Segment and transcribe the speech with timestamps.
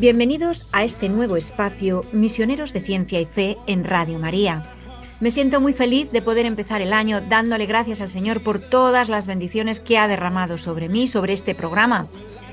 [0.00, 4.62] Bienvenidos a este nuevo espacio Misioneros de Ciencia y Fe en Radio María.
[5.18, 9.08] Me siento muy feliz de poder empezar el año dándole gracias al Señor por todas
[9.08, 12.06] las bendiciones que ha derramado sobre mí, sobre este programa.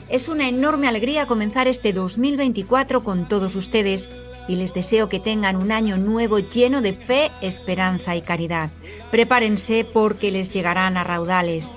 [0.09, 4.09] Es una enorme alegría comenzar este 2024 con todos ustedes
[4.47, 8.71] y les deseo que tengan un año nuevo lleno de fe, esperanza y caridad.
[9.11, 11.75] Prepárense porque les llegarán a raudales.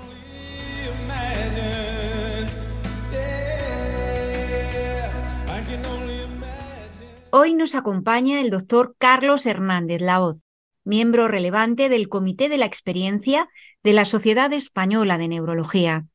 [7.30, 10.46] Hoy nos acompaña el doctor Carlos Hernández Laoz,
[10.82, 13.50] miembro relevante del Comité de la Experiencia
[13.82, 16.06] de la Sociedad Española de Neurología.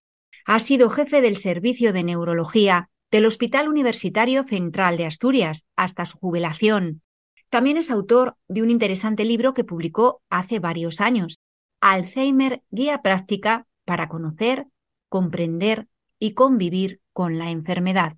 [0.46, 6.18] Ha sido jefe del Servicio de Neurología del Hospital Universitario Central de Asturias hasta su
[6.18, 7.04] jubilación.
[7.50, 11.38] También es autor de un interesante libro que publicó hace varios años,
[11.80, 14.66] Alzheimer, Guía Práctica para conocer,
[15.10, 18.18] comprender y convivir con la enfermedad.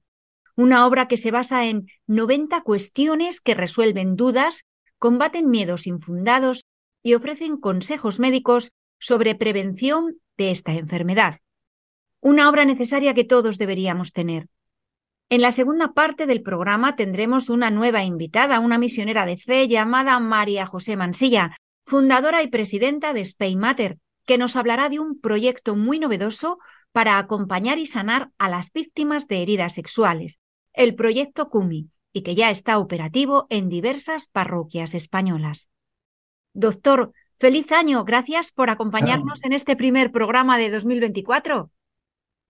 [0.55, 4.65] Una obra que se basa en 90 cuestiones que resuelven dudas,
[4.99, 6.65] combaten miedos infundados
[7.03, 11.39] y ofrecen consejos médicos sobre prevención de esta enfermedad.
[12.21, 14.47] Una obra necesaria que todos deberíamos tener.
[15.29, 20.19] En la segunda parte del programa tendremos una nueva invitada, una misionera de fe llamada
[20.19, 25.75] María José Mansilla, fundadora y presidenta de Spain Matter, que nos hablará de un proyecto
[25.75, 26.59] muy novedoso
[26.91, 30.39] para acompañar y sanar a las víctimas de heridas sexuales,
[30.75, 35.69] el proyecto CUMI, y que ya está operativo en diversas parroquias españolas.
[36.53, 38.05] Doctor, feliz año.
[38.05, 41.69] Gracias por acompañarnos en este primer programa de 2024.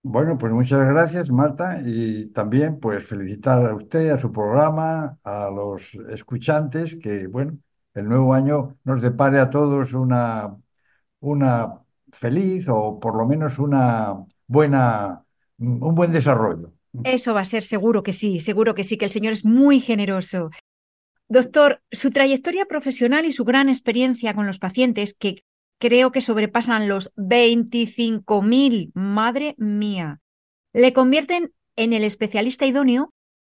[0.02, 5.50] Bueno, pues muchas gracias, Marta, y también pues felicitar a usted, a su programa, a
[5.50, 7.58] los escuchantes, que bueno,
[7.94, 10.56] el nuevo año nos depare a todos una,
[11.18, 11.80] una
[12.12, 14.14] feliz o por lo menos una
[14.46, 15.24] buena,
[15.58, 16.75] un buen desarrollo.
[17.04, 19.80] Eso va a ser seguro que sí, seguro que sí, que el Señor es muy
[19.80, 20.50] generoso.
[21.28, 25.42] Doctor, su trayectoria profesional y su gran experiencia con los pacientes, que
[25.78, 30.20] creo que sobrepasan los 25.000, madre mía,
[30.72, 33.12] le convierten en el especialista idóneo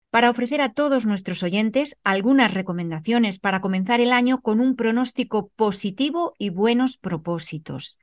[0.09, 5.49] para ofrecer a todos nuestros oyentes algunas recomendaciones para comenzar el año con un pronóstico
[5.55, 7.97] positivo y buenos propósitos.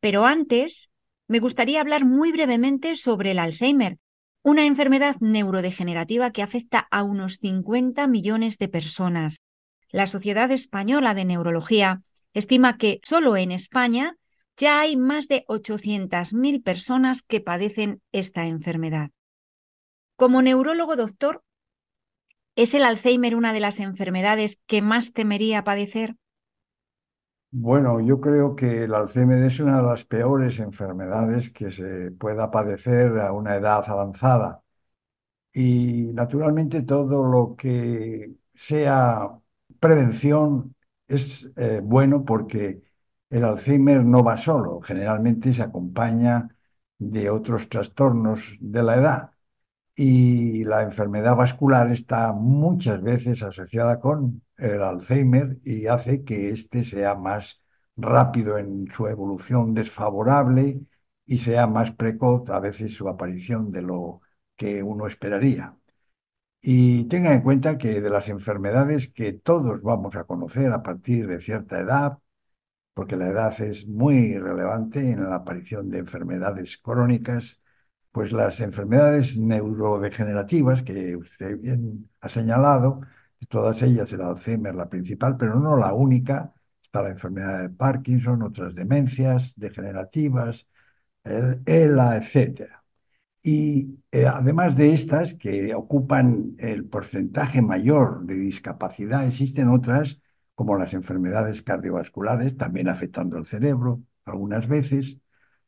[0.00, 0.90] Pero antes,
[1.26, 3.98] me gustaría hablar muy brevemente sobre el Alzheimer,
[4.42, 9.40] una enfermedad neurodegenerativa que afecta a unos 50 millones de personas.
[9.90, 12.02] La Sociedad Española de Neurología
[12.34, 14.16] estima que solo en España
[14.56, 19.10] ya hay más de 800.000 personas que padecen esta enfermedad.
[20.16, 21.44] Como neurólogo doctor,
[22.56, 26.16] ¿es el Alzheimer una de las enfermedades que más temería padecer?
[27.50, 32.50] Bueno, yo creo que el Alzheimer es una de las peores enfermedades que se pueda
[32.50, 34.62] padecer a una edad avanzada.
[35.52, 39.30] Y naturalmente todo lo que sea
[39.80, 40.74] prevención
[41.08, 42.82] es eh, bueno porque
[43.30, 46.48] el Alzheimer no va solo, generalmente se acompaña
[46.98, 49.30] de otros trastornos de la edad.
[50.00, 56.84] Y la enfermedad vascular está muchas veces asociada con el Alzheimer y hace que éste
[56.84, 57.60] sea más
[57.96, 60.80] rápido en su evolución desfavorable
[61.26, 64.20] y sea más precoz a veces su aparición de lo
[64.56, 65.76] que uno esperaría.
[66.60, 71.26] Y tenga en cuenta que de las enfermedades que todos vamos a conocer a partir
[71.26, 72.18] de cierta edad,
[72.94, 77.60] porque la edad es muy relevante en la aparición de enfermedades crónicas,
[78.18, 83.02] pues las enfermedades neurodegenerativas que usted bien ha señalado,
[83.48, 86.52] todas ellas el Alzheimer la principal, pero no la única,
[86.82, 90.66] está la enfermedad de Parkinson, otras demencias degenerativas,
[91.22, 92.82] el ELA, etcétera.
[93.40, 100.20] Y eh, además de estas, que ocupan el porcentaje mayor de discapacidad, existen otras,
[100.56, 105.18] como las enfermedades cardiovasculares, también afectando el cerebro algunas veces,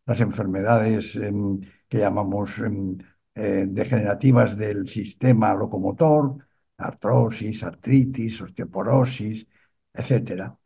[0.04, 1.60] las enfermedades em,
[1.90, 2.98] que llamamos em,
[3.34, 6.38] eh, degenerativas del sistema locomotor,
[6.78, 9.46] artrosis, artritis, osteoporosis,
[9.94, 10.56] etc.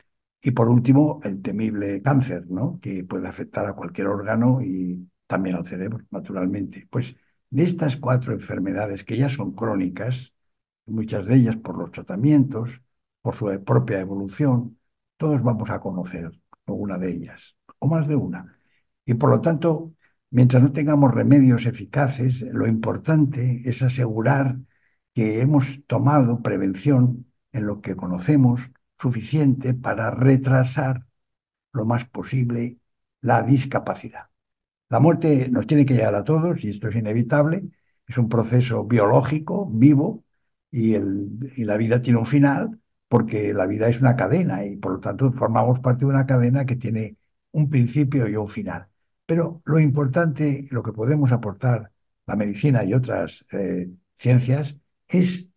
[0.43, 2.79] Y por último, el temible cáncer, ¿no?
[2.81, 6.87] que puede afectar a cualquier órgano y también al cerebro, naturalmente.
[6.91, 7.17] Pues
[7.50, 10.32] de estas cuatro enfermedades que ya son crónicas,
[10.87, 12.81] muchas de ellas por los tratamientos,
[13.23, 14.79] por su propia evolución,
[15.17, 16.31] todos vamos a conocer
[16.67, 18.59] alguna de ellas, o más de una.
[19.06, 19.94] Y por lo tanto,
[20.35, 24.59] mientras no tengamos remedios eficaces, lo importante es asegurar
[25.15, 28.61] que hemos tomado prevención en lo que conocemos
[28.99, 31.07] suficiente para retrasar
[31.73, 32.79] lo más posible
[33.23, 34.31] la discapacidad.
[34.91, 37.65] La muerte nos tiene que llegar a todos y esto es inevitable,
[38.07, 40.25] es un proceso biológico, vivo,
[40.71, 44.93] y, y la vida tiene un final porque la vida es una cadena y por
[44.95, 47.17] lo tanto formamos parte de una cadena que tiene
[47.53, 48.89] un principio y un final.
[49.26, 51.91] Pero lo importante, lo que podemos aportar
[52.26, 54.76] la medicina y otras eh, ciencias
[55.09, 55.49] es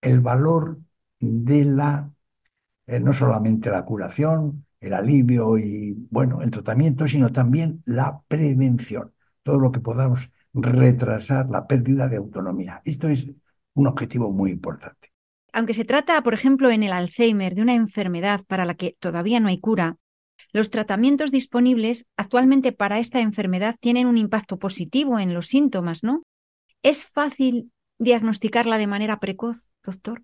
[0.00, 0.78] el valor
[1.18, 2.10] de la,
[2.86, 9.12] eh, no solamente la curación, el alivio y, bueno, el tratamiento, sino también la prevención.
[9.42, 12.82] Todo lo que podamos retrasar la pérdida de autonomía.
[12.84, 13.26] Esto es
[13.74, 15.12] un objetivo muy importante.
[15.52, 19.40] Aunque se trata, por ejemplo, en el Alzheimer de una enfermedad para la que todavía
[19.40, 19.96] no hay cura,
[20.52, 26.22] los tratamientos disponibles actualmente para esta enfermedad tienen un impacto positivo en los síntomas, ¿no?
[26.82, 30.22] ¿Es fácil diagnosticarla de manera precoz, doctor?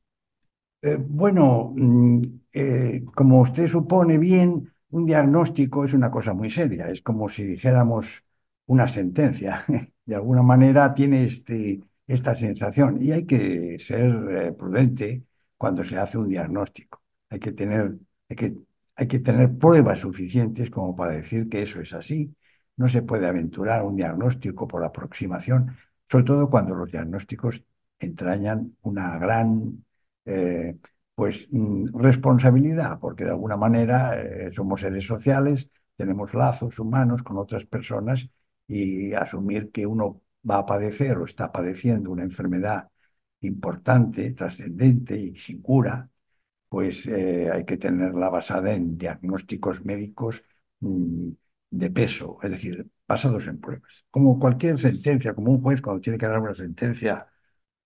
[0.82, 2.22] Eh, bueno, mm,
[2.52, 7.44] eh, como usted supone bien, un diagnóstico es una cosa muy seria, es como si
[7.44, 8.24] dijéramos
[8.66, 9.64] una sentencia.
[10.04, 15.22] De alguna manera tiene este, esta sensación y hay que ser eh, prudente
[15.56, 17.00] cuando se hace un diagnóstico.
[17.30, 17.96] Hay que tener,
[18.28, 18.54] hay que,
[19.02, 22.34] hay que tener pruebas suficientes como para decir que eso es así.
[22.76, 25.76] No se puede aventurar un diagnóstico por aproximación,
[26.10, 27.62] sobre todo cuando los diagnósticos
[27.98, 29.84] entrañan una gran
[30.24, 30.76] eh,
[31.14, 37.38] pues, mm, responsabilidad, porque de alguna manera eh, somos seres sociales, tenemos lazos humanos con
[37.38, 38.28] otras personas
[38.66, 42.88] y asumir que uno va a padecer o está padeciendo una enfermedad
[43.40, 46.08] importante, trascendente y sin cura,
[46.72, 50.42] pues eh, hay que tenerla basada en diagnósticos médicos
[50.80, 51.28] mm,
[51.70, 54.06] de peso, es decir, basados en pruebas.
[54.10, 57.28] Como cualquier sentencia, como un juez cuando tiene que dar una sentencia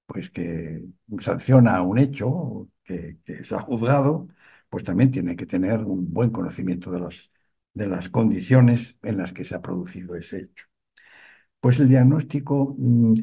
[0.06, 0.84] pues que
[1.20, 4.28] sanciona un hecho que, se ha juzgado,
[4.70, 7.32] pues también tiene que tener un buen conocimiento de, los,
[7.74, 10.66] de las condiciones en las que se ha producido ese hecho.
[11.60, 13.14] Pues el diagnóstico mm,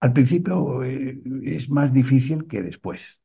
[0.00, 3.20] al principio eh, es más difícil que después.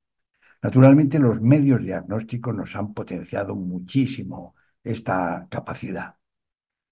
[0.61, 6.15] Naturalmente los medios diagnósticos nos han potenciado muchísimo esta capacidad.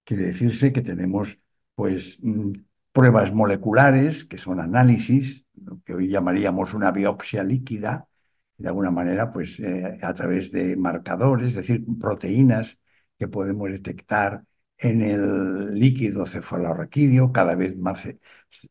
[0.04, 1.38] Quiere decirse que tenemos
[1.74, 2.52] pues mm,
[2.92, 8.08] pruebas moleculares, que son análisis, lo que hoy llamaríamos una biopsia líquida,
[8.56, 12.78] de alguna manera, pues eh, a través de marcadores, es decir, proteínas
[13.18, 14.44] que podemos detectar
[14.78, 18.08] en el líquido cefalorraquídeo, cada vez más,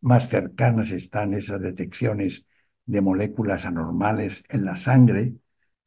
[0.02, 2.47] más cercanas están esas detecciones
[2.88, 5.36] de moléculas anormales en la sangre.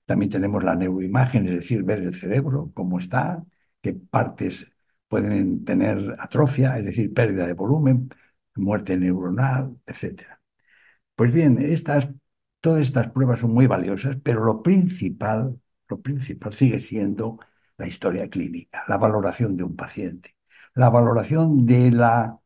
[0.06, 3.44] También tenemos la neuroimagen, es decir, ver el cerebro, cómo está,
[3.82, 4.70] qué partes
[5.08, 8.10] pueden tener atrofia, es decir, pérdida de volumen,
[8.56, 10.40] muerte neuronal, etc.
[11.16, 12.08] Pues bien, estas,
[12.60, 17.38] todas estas pruebas son muy valiosas, pero lo principal, lo principal sigue siendo
[17.76, 20.36] la historia clínica, la valoración de un paciente,
[20.74, 22.38] la valoración de, la,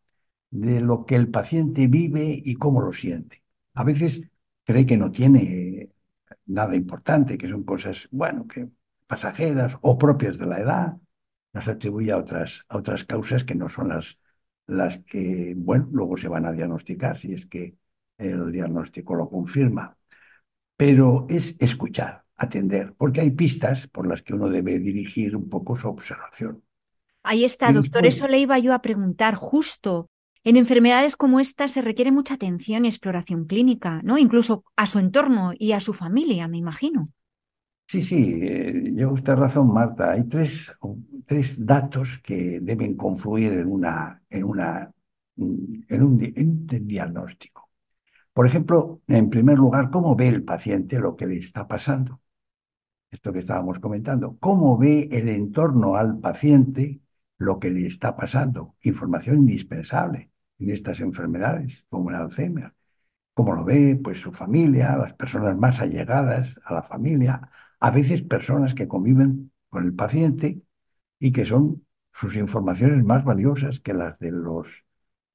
[0.51, 3.43] de lo que el paciente vive y cómo lo siente.
[3.75, 4.23] A veces
[4.65, 5.91] cree que no tiene
[6.47, 8.69] nada importante, que son cosas, bueno, que
[9.07, 10.97] pasajeras o propias de la edad,
[11.53, 14.19] las atribuye a otras, a otras causas que no son las,
[14.67, 17.77] las que, bueno, luego se van a diagnosticar si es que
[18.19, 19.97] el diagnóstico lo confirma.
[20.77, 25.77] Pero es escuchar, atender, porque hay pistas por las que uno debe dirigir un poco
[25.77, 26.63] su observación.
[27.23, 30.09] Ahí está, doctor, eso le iba yo a preguntar justo.
[30.45, 34.19] En enfermedades como esta se requiere mucha atención y exploración clínica, ¿no?
[34.19, 37.09] Incluso a su entorno y a su familia, me imagino.
[37.87, 40.13] Sí, sí, eh, lleva usted razón, Marta.
[40.13, 40.71] Hay tres,
[41.27, 44.93] tres datos que deben confluir en, una, en, una,
[45.37, 47.71] en, un, en un diagnóstico.
[48.33, 52.21] Por ejemplo, en primer lugar, ¿cómo ve el paciente lo que le está pasando?
[53.11, 57.01] esto que estábamos comentando, cómo ve el entorno al paciente
[57.39, 60.31] lo que le está pasando, información indispensable
[60.65, 62.73] en estas enfermedades como el Alzheimer,
[63.35, 68.23] cómo lo ve pues su familia, las personas más allegadas a la familia, a veces
[68.23, 70.63] personas que conviven con el paciente
[71.19, 74.69] y que son sus informaciones más valiosas que las de los,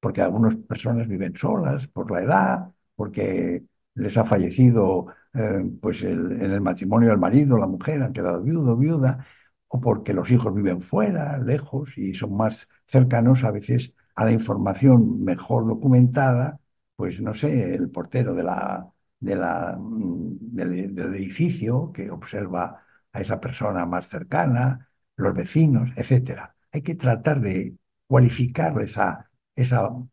[0.00, 6.40] porque algunas personas viven solas por la edad, porque les ha fallecido eh, pues en
[6.42, 9.26] el matrimonio el marido, la mujer han quedado viudo, viuda,
[9.68, 14.32] o porque los hijos viven fuera, lejos, y son más cercanos a veces a la
[14.32, 16.60] información mejor documentada,
[16.96, 18.78] pues no sé, el portero mm,
[19.20, 26.54] del, edificio que observa a esa persona más cercana, los vecinos, etcétera.
[26.72, 27.76] Hay que tratar de
[28.06, 29.30] cualificar esa,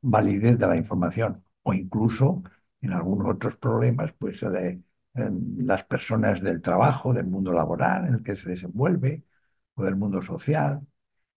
[0.01, 2.43] validez de la información o incluso
[2.81, 4.81] en algunos otros problemas, pues de,
[5.57, 9.23] las personas del trabajo, del mundo laboral en el que se desenvuelve
[9.75, 10.81] o del mundo social.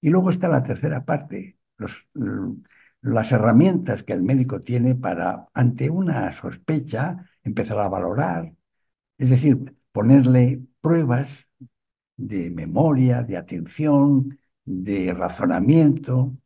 [0.01, 2.07] Y luego está la tercera parte, los,
[3.03, 8.53] las herramientas que el médico tiene para, ante una sospecha, empezar a valorar,
[9.19, 11.31] es decir, ponerle pruebas
[12.17, 16.37] de memoria, de atención, de razonamiento,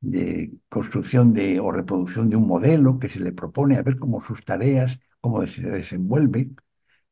[0.00, 4.20] de construcción de, o reproducción de un modelo que se le propone a ver cómo
[4.22, 6.50] sus tareas, cómo se desenvuelve,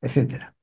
[0.01, 0.55] etc.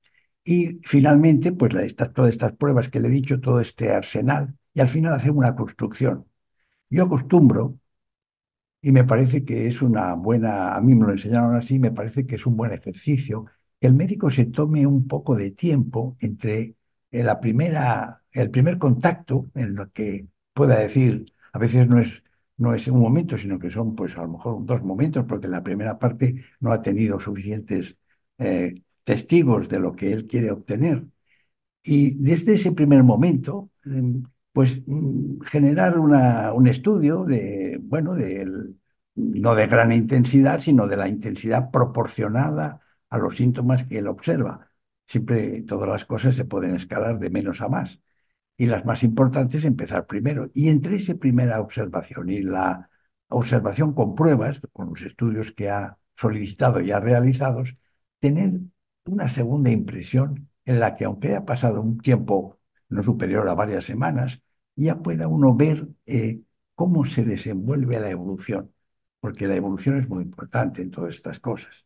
[0.44, 1.74] Y finalmente, pues
[2.14, 5.56] todas estas pruebas que le he dicho, todo este arsenal, y al final hacer una
[5.56, 6.26] construcción.
[6.94, 7.64] Yo acostumbro,
[8.82, 12.26] y me parece que es una buena, a mí me lo enseñaron así, me parece
[12.26, 13.46] que es un buen ejercicio,
[13.80, 16.76] que el médico se tome un poco de tiempo entre
[17.12, 22.24] la primera, el primer contacto en lo que pueda decir, a veces no es,
[22.58, 25.64] no es un momento, sino que son pues a lo mejor dos momentos, porque la
[25.64, 27.98] primera parte no ha tenido suficientes
[28.38, 31.06] eh, testigos de lo que él quiere obtener.
[31.84, 38.16] Y desde ese primer momento, em, pues mm, generar un estudio de, bueno,
[39.16, 44.72] no de gran intensidad, sino de la intensidad proporcionada a los síntomas que él observa.
[45.08, 48.00] Siempre todas las cosas se pueden escalar de menos a más.
[48.58, 50.50] Y las más importantes empezar primero.
[50.54, 52.90] Y entre esa primera observación y la
[53.30, 57.76] observación con pruebas, con los estudios que ha solicitado y ha realizados,
[58.20, 58.60] tener
[59.06, 62.60] una segunda impresión en la que, aunque haya pasado un tiempo
[62.94, 64.42] no superior a varias semanas,
[64.76, 66.42] ya pueda uno ver eh,
[66.76, 68.74] cómo se desenvuelve la evolución,
[69.20, 71.86] porque la evolución es muy importante en todas estas cosas.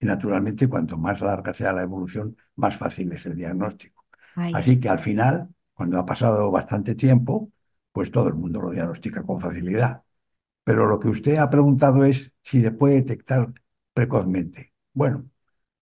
[0.00, 4.04] Y naturalmente, cuanto más larga sea la evolución, más fácil es el diagnóstico.
[4.50, 7.50] Así que al final, cuando ha pasado bastante tiempo,
[7.92, 10.02] pues todo el mundo lo diagnostica con facilidad.
[10.64, 13.52] Pero lo que usted ha preguntado es si se puede detectar
[13.92, 14.72] precozmente.
[14.92, 15.28] Bueno,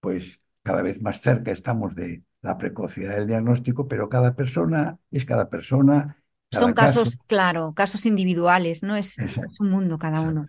[0.01, 5.25] pues cada vez más cerca estamos de la precocidad del diagnóstico, pero cada persona es
[5.25, 6.23] cada persona.
[6.51, 8.97] Son casos, claro, casos individuales, ¿no?
[8.97, 10.49] Es, es un mundo cada uno.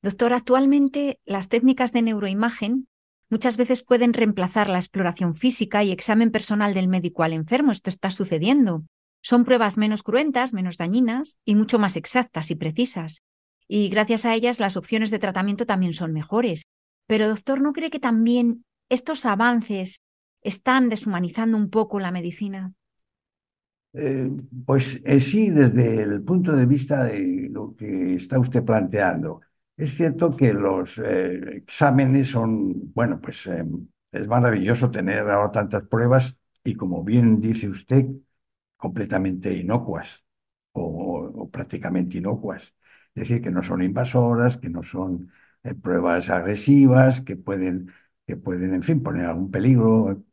[0.00, 2.88] Doctor, actualmente las técnicas de neuroimagen
[3.28, 7.72] muchas veces pueden reemplazar la exploración física y examen personal del médico al enfermo.
[7.72, 8.84] Esto está sucediendo.
[9.22, 13.22] Son pruebas menos cruentas, menos dañinas y mucho más exactas y precisas.
[13.66, 16.66] Y gracias a ellas las opciones de tratamiento también son mejores.
[17.06, 20.00] Pero, doctor, ¿no cree que también estos avances
[20.44, 22.74] están deshumanizando un poco la medicina?
[23.92, 24.28] Eh,
[24.66, 29.40] pues eh, sí, desde el punto de vista de lo que está usted planteando.
[29.76, 33.48] Es cierto que los eh, exámenes son, bueno, pues
[34.12, 38.06] es maravilloso tener ahora tantas pruebas y como bien dice usted,
[38.76, 40.24] completamente inocuas
[40.72, 42.62] o prácticamente inocuas.
[43.14, 45.30] Es decir, que no son invasoras, que no son
[45.82, 47.92] pruebas agresivas, que pueden
[48.26, 50.24] que pueden, en fin, poner algún peligro.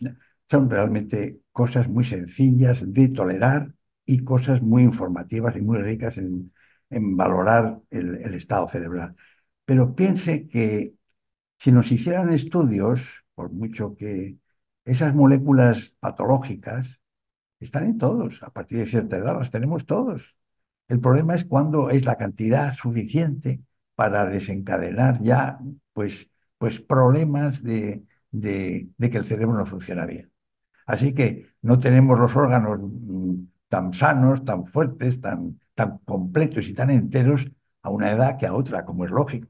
[0.50, 3.74] Son realmente cosas muy sencillas de tolerar
[4.06, 6.52] y cosas muy informativas y muy ricas en,
[6.90, 9.16] valorar el, estado cerebral.
[9.66, 10.96] Pero piense que
[11.58, 13.02] si nos hicieran estudios,
[13.36, 14.38] por mucho que
[14.86, 17.00] esas moléculas patológicas
[17.60, 20.36] están en todos, a partir de cierta edad las tenemos todos.
[20.88, 23.62] El problema es cuando es la cantidad suficiente
[23.96, 25.60] para desencadenar ya,
[25.94, 26.31] pues,
[26.62, 30.32] pues problemas de, que el cerebro no funciona bien.
[30.86, 33.36] Así que no tenemos los órganos mm,
[33.68, 37.48] tan sanos, tan fuertes, tan, tan completos y tan enteros
[37.82, 39.48] a una edad que a otra, como es lógico.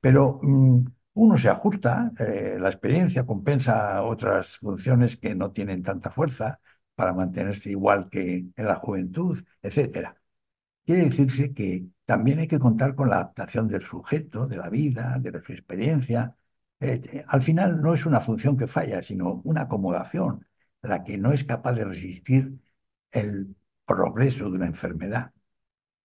[0.00, 6.10] Pero mm, uno se ajusta, eh, la experiencia compensa otras funciones que no tienen tanta
[6.10, 6.60] fuerza
[6.94, 10.14] para mantenerse igual que en la juventud, etc.
[10.86, 15.18] Quiere decirse que también hay que contar con la adaptación del sujeto, de la vida,
[15.20, 16.36] de su experiencia,
[16.82, 20.46] eh, al final no es una función que falla, sino una acomodación,
[20.82, 22.58] la que no es capaz de resistir
[23.12, 23.54] el
[23.86, 25.32] progreso de una enfermedad.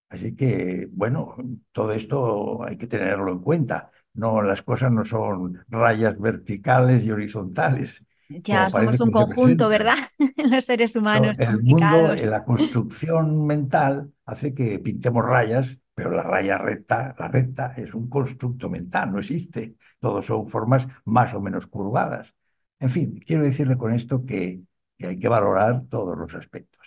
[0.09, 1.35] Así que, bueno,
[1.71, 3.91] todo esto hay que tenerlo en cuenta.
[4.13, 8.03] No, las cosas no son rayas verticales y horizontales.
[8.29, 9.97] Ya somos un conjunto, ¿verdad?
[10.51, 11.39] Los seres humanos.
[11.39, 17.73] el mundo, la construcción mental hace que pintemos rayas, pero la raya recta, la recta
[17.75, 19.77] es un constructo mental, no existe.
[19.99, 22.35] Todos son formas más o menos curvadas.
[22.79, 24.61] En fin, quiero decirle con esto que,
[24.99, 26.85] hay que valorar todos los aspectos.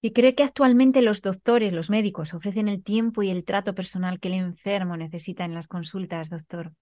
[0.00, 4.20] ¿Y cree que actualmente los doctores, los médicos, ofrecen el tiempo y el trato personal
[4.20, 6.72] que el enfermo necesita en las consultas, doctor?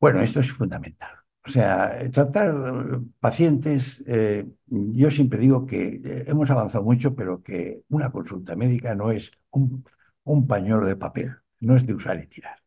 [0.00, 1.25] Bueno, esto es fundamental.
[1.46, 2.52] O sea, tratar
[3.20, 8.94] pacientes, eh, yo siempre digo que eh, hemos avanzado mucho, pero que una consulta médica
[8.96, 9.84] no es un,
[10.48, 12.58] pañuelo de papel, no es de usar y tirar.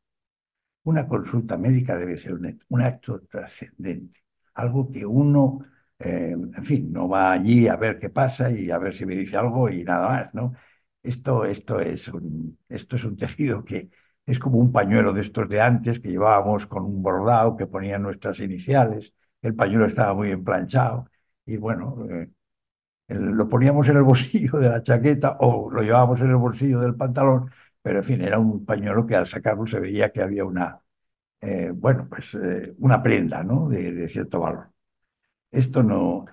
[0.84, 4.20] Una consulta médica debe ser un, un acto trascendente,
[4.56, 5.60] algo que uno,
[6.00, 9.16] eh, en fin, no va allí a ver qué pasa y a ver si me
[9.16, 10.54] dice algo y nada más, ¿no?
[11.04, 13.90] Esto, esto, es, un, esto es un tejido que
[14.32, 18.04] es como un pañuelo de estos de antes que llevábamos con un bordado que ponían
[18.04, 19.14] nuestras iniciales.
[19.42, 21.10] El pañuelo estaba muy emplanchado
[21.46, 22.30] y bueno, eh,
[23.08, 26.96] lo poníamos en el bolsillo de la chaqueta o lo llevábamos en el bolsillo del
[26.96, 27.50] pantalón,
[27.82, 30.80] pero en fin, era un pañuelo que al sacarlo se veía que había una,
[31.42, 33.70] eh, bueno, pues eh, una prenda, ¿no?
[33.70, 34.72] De, de cierto valor.
[35.52, 36.26] Esto no.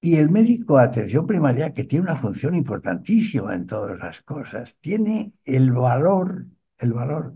[0.00, 4.76] Y el médico de atención primaria, que tiene una función importantísima en todas las cosas,
[4.80, 6.46] tiene el valor,
[6.78, 7.34] el valor,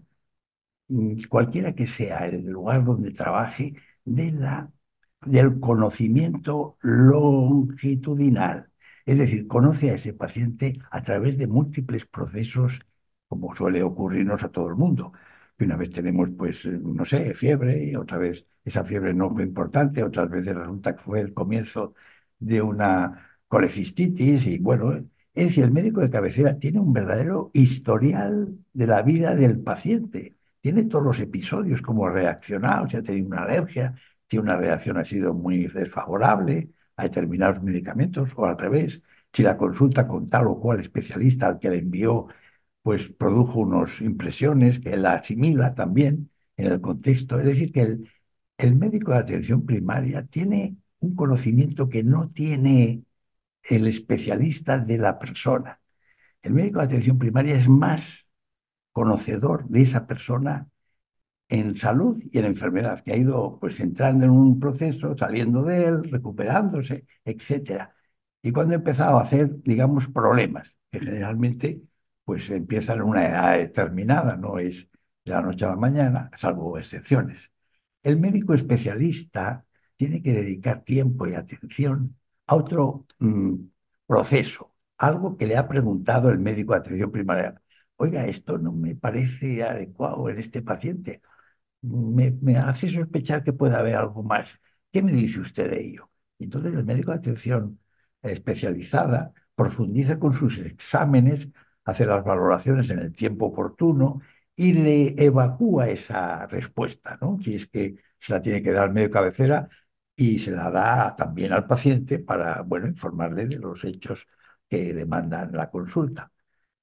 [1.29, 4.71] cualquiera que sea el lugar donde trabaje, de la,
[5.23, 8.71] del conocimiento longitudinal.
[9.07, 12.81] Es decir, conoce a ese paciente a través de múltiples procesos,
[13.29, 15.13] como suele ocurrirnos a todo el mundo.
[15.57, 19.43] Que una vez tenemos, pues, no sé, fiebre, y otra vez esa fiebre no fue
[19.45, 21.95] importante, otras veces resulta que fue el comienzo
[22.39, 25.05] de una colecistitis y bueno,
[25.35, 30.37] es decir, el médico de cabecera tiene un verdadero historial de la vida del paciente.
[30.61, 33.95] Tiene todos los episodios, cómo ha reaccionado, si ha tenido una alergia,
[34.29, 39.57] si una reacción ha sido muy desfavorable a determinados medicamentos o al revés, si la
[39.57, 42.29] consulta con tal o cual especialista al que le envió
[42.83, 47.39] pues produjo unas impresiones que él asimila también en el contexto.
[47.39, 47.99] Es decir, que
[48.59, 53.05] el médico de atención primaria tiene un conocimiento que no tiene
[53.69, 55.81] el especialista de la persona.
[56.43, 58.27] El médico de atención primaria es más
[58.93, 60.69] conocedor de esa persona
[61.49, 65.85] en salud y en enfermedad, que ha ido pues entrando en un proceso, saliendo de
[65.85, 67.95] él, recuperándose, etcétera.
[68.43, 71.83] Y cuando ha empezado a hacer, digamos, problemas, que generalmente
[72.25, 74.89] pues empiezan en una edad determinada, no es
[75.25, 77.51] de la noche a la mañana, salvo excepciones.
[78.03, 79.65] El médico especialista
[79.97, 82.17] tiene que dedicar tiempo y atención
[82.53, 83.55] a otro mm,
[84.07, 87.61] proceso, algo que le ha preguntado el médico de atención primaria.
[87.97, 91.23] Oiga, esto no me parece adecuado en este paciente.
[91.83, 94.61] Me, me hace sospechar que puede haber algo más.
[94.93, 96.11] ¿Qué me dice usted de ello?
[96.39, 97.81] Entonces el médico de atención
[98.23, 101.49] especializada profundiza con sus exámenes,
[101.85, 104.21] hace las valoraciones en el tiempo oportuno
[104.57, 107.39] y le evacúa esa respuesta, ¿no?
[107.43, 109.69] Si es que se la tiene que dar el médico cabecera
[110.17, 114.27] y se la da también al paciente para, bueno, informarle de los hechos
[114.69, 116.31] que demandan la consulta.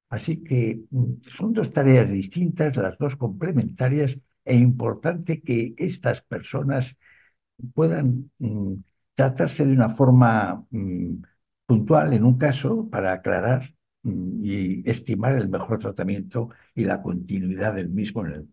[0.09, 6.95] Así que mm, son dos tareas distintas, las dos complementarias, e importante que estas personas
[7.73, 8.73] puedan mm,
[9.15, 11.15] tratarse de una forma mm,
[11.65, 17.89] puntual en un caso para aclarar y estimar el mejor tratamiento y la continuidad del
[17.89, 18.49] mismo en el,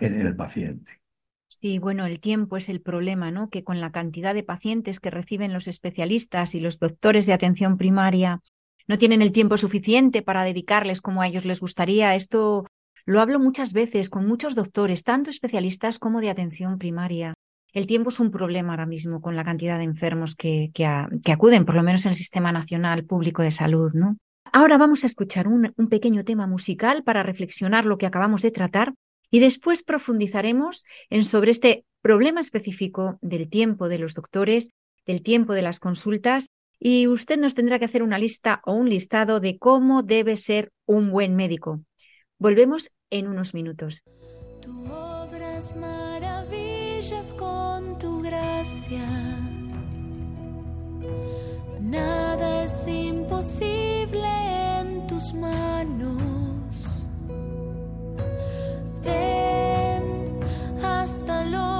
[0.00, 1.00] en el paciente.
[1.48, 3.50] Sí, bueno, el tiempo es el problema, ¿no?
[3.50, 7.78] Que con la cantidad de pacientes que reciben los especialistas y los doctores de atención
[7.78, 8.40] primaria
[8.88, 12.14] no tienen el tiempo suficiente para dedicarles como a ellos les gustaría.
[12.14, 12.66] Esto
[13.04, 17.34] lo hablo muchas veces con muchos doctores, tanto especialistas como de atención primaria.
[17.72, 20.70] El tiempo es un problema ahora mismo con la cantidad de enfermos que,
[21.26, 24.16] acuden, por lo menos en el Sistema Nacional Público de Salud, ¿no?
[24.52, 28.50] Ahora vamos a escuchar un, un pequeño tema musical para reflexionar lo que acabamos de
[28.50, 28.94] tratar
[29.30, 34.70] y después profundizaremos en sobre este problema específico del tiempo de los doctores,
[35.06, 38.88] del tiempo de las consultas, y usted nos tendrá que hacer una lista o un
[38.88, 41.80] listado de cómo debe ser un buen médico.
[42.38, 44.04] Volvemos en unos minutos.
[44.60, 49.06] Tu obras maravillas con tu gracia.
[51.80, 54.28] Nada es imposible
[54.80, 56.25] en tus manos.
[60.82, 61.75] Hasta lo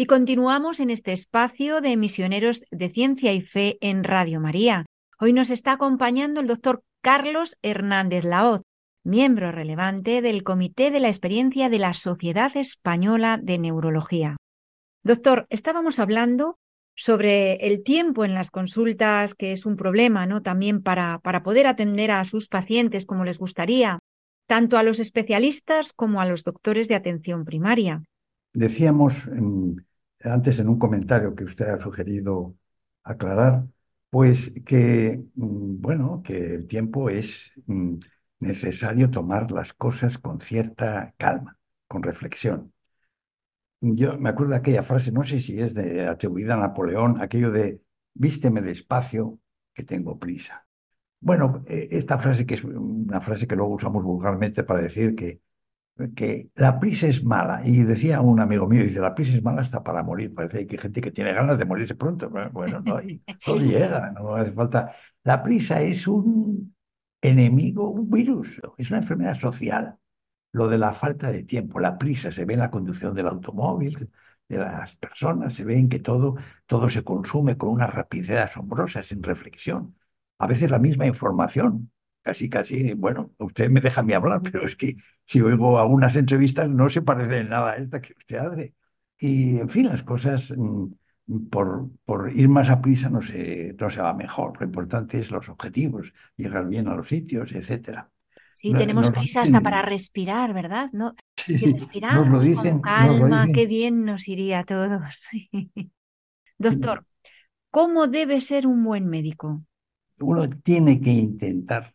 [0.00, 4.86] Y continuamos en este espacio de misioneros de ciencia y fe en Radio María.
[5.18, 8.62] Hoy nos está acompañando el doctor Carlos Hernández Laoz,
[9.02, 14.36] miembro relevante del Comité de la Experiencia de la Sociedad Española de Neurología.
[15.02, 16.60] Doctor, estábamos hablando
[16.94, 20.42] sobre el tiempo en las consultas, que es un problema, ¿no?
[20.42, 23.98] También para, para poder atender a sus pacientes como les gustaría,
[24.46, 28.04] tanto a los especialistas como a los doctores de atención primaria.
[28.54, 29.28] Decíamos
[30.24, 32.56] antes en un comentario que usted ha sugerido
[33.04, 33.66] aclarar,
[34.10, 37.96] pues que, mm, bueno, que el tiempo es mm,
[38.40, 42.72] necesario tomar las cosas con cierta calma, con reflexión.
[43.80, 47.50] Yo me acuerdo de aquella frase, no sé si es de, atribuida a Napoleón, aquello
[47.52, 47.80] de
[48.14, 49.38] vísteme despacio,
[49.72, 50.66] que tengo prisa.
[51.20, 55.40] Bueno, eh, esta frase que es una frase que luego usamos vulgarmente para decir que,
[56.14, 57.62] que la prisa es mala.
[57.64, 60.34] Y decía un amigo mío, dice, la prisa es mala hasta para morir.
[60.34, 62.30] Parece que hay gente que tiene ganas de morirse pronto.
[62.52, 64.92] Bueno, no, y todo llega, no hace falta.
[65.24, 66.74] La prisa es un
[67.20, 69.96] enemigo, un virus, es una enfermedad social.
[70.52, 74.10] Lo de la falta de tiempo, la prisa, se ve en la conducción del automóvil,
[74.48, 79.02] de las personas, se ve en que todo, todo se consume con una rapidez asombrosa,
[79.02, 79.96] sin reflexión.
[80.38, 81.90] A veces la misma información,
[82.28, 86.14] casi, casi, bueno, usted me deja a mí hablar, pero es que si oigo algunas
[86.16, 88.74] entrevistas no se parece en nada a esta que usted hace.
[89.18, 90.86] Y, en fin, las cosas, mm,
[91.50, 94.58] por, por ir más a prisa no se, no se va mejor.
[94.60, 98.10] Lo importante es los objetivos, llegar bien a los sitios, etcétera.
[98.54, 100.90] Sí, No- tenemos prisa hasta para respirar, ¿verdad?
[100.92, 101.14] ¿No?
[101.36, 101.56] Sí,
[102.10, 105.14] nos respiramos lo con dicen, nos lo calma, qué bien nos iría a todos.
[106.58, 107.04] Doctor,
[107.70, 109.64] ¿cómo debe ser un buen médico?
[110.20, 111.92] Uno tiene que intentar,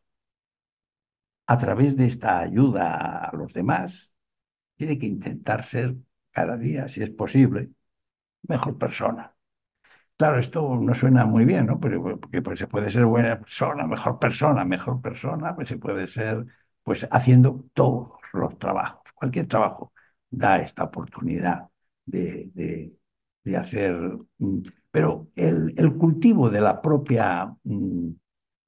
[1.54, 2.86] a través de esta ayuda
[3.30, 4.12] a los demás,
[4.78, 5.96] tiene que intentar ser
[6.32, 7.72] cada día, si es posible,
[8.44, 9.36] mejor persona.
[10.18, 11.80] Claro, esto no suena muy bien, ¿no?
[11.80, 16.08] Pero porque pues, se puede ser buena persona, mejor persona, mejor persona, pues se puede
[16.08, 16.46] ser,
[16.84, 19.12] pues haciendo todos los trabajos.
[19.16, 19.94] Cualquier trabajo
[20.30, 21.70] da esta oportunidad
[22.06, 22.94] de, de-
[23.58, 23.96] hacer.
[24.40, 24.60] mm,
[24.92, 28.10] Pero el, el cultivo de la propia mm,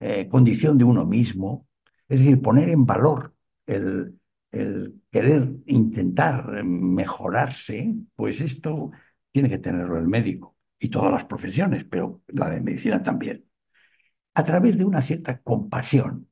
[0.01, 1.64] eh, condición de uno mismo,
[2.09, 4.19] es decir, poner en valor el,
[4.51, 8.91] el querer intentar mejorarse, pues esto
[9.31, 13.45] tiene que tenerlo el médico y todas las profesiones, pero la de medicina también,
[14.33, 16.29] a través de una cierta compasión.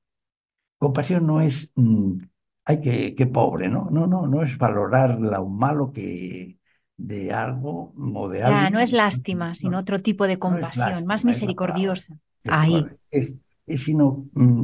[0.77, 2.17] Compasión no es, mm,
[2.65, 3.89] ay, qué, qué pobre, ¿no?
[3.91, 6.59] No, no, no es valorar lo malo que
[6.97, 8.73] de algo o de alguien.
[8.73, 12.15] no es lástima, sino No, otro tipo de no compasión, lástima, más misericordiosa.
[12.47, 12.86] Ahí.
[13.12, 13.31] Es,
[13.65, 14.63] es sino mm,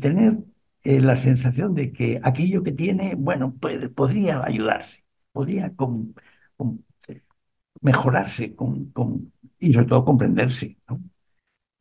[0.00, 0.38] tener
[0.84, 5.74] eh, la sensación de que aquello que tiene, bueno, puede- podría ayudarse, podría
[7.82, 8.54] mejorarse
[9.58, 11.00] y sobre todo comprenderse, ¿no?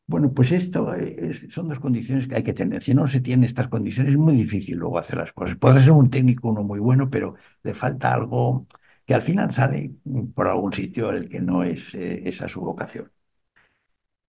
[0.07, 2.83] Bueno, pues esto es- son dos condiciones que hay que tener.
[2.83, 5.57] Si no se tienen estas condiciones, es muy difícil luego hacer las cosas.
[5.57, 8.67] Puede ser un técnico uno muy bueno, pero le falta algo
[9.05, 9.93] que al final sale
[10.35, 13.11] por algún sitio el que no es eh, esa su vocación.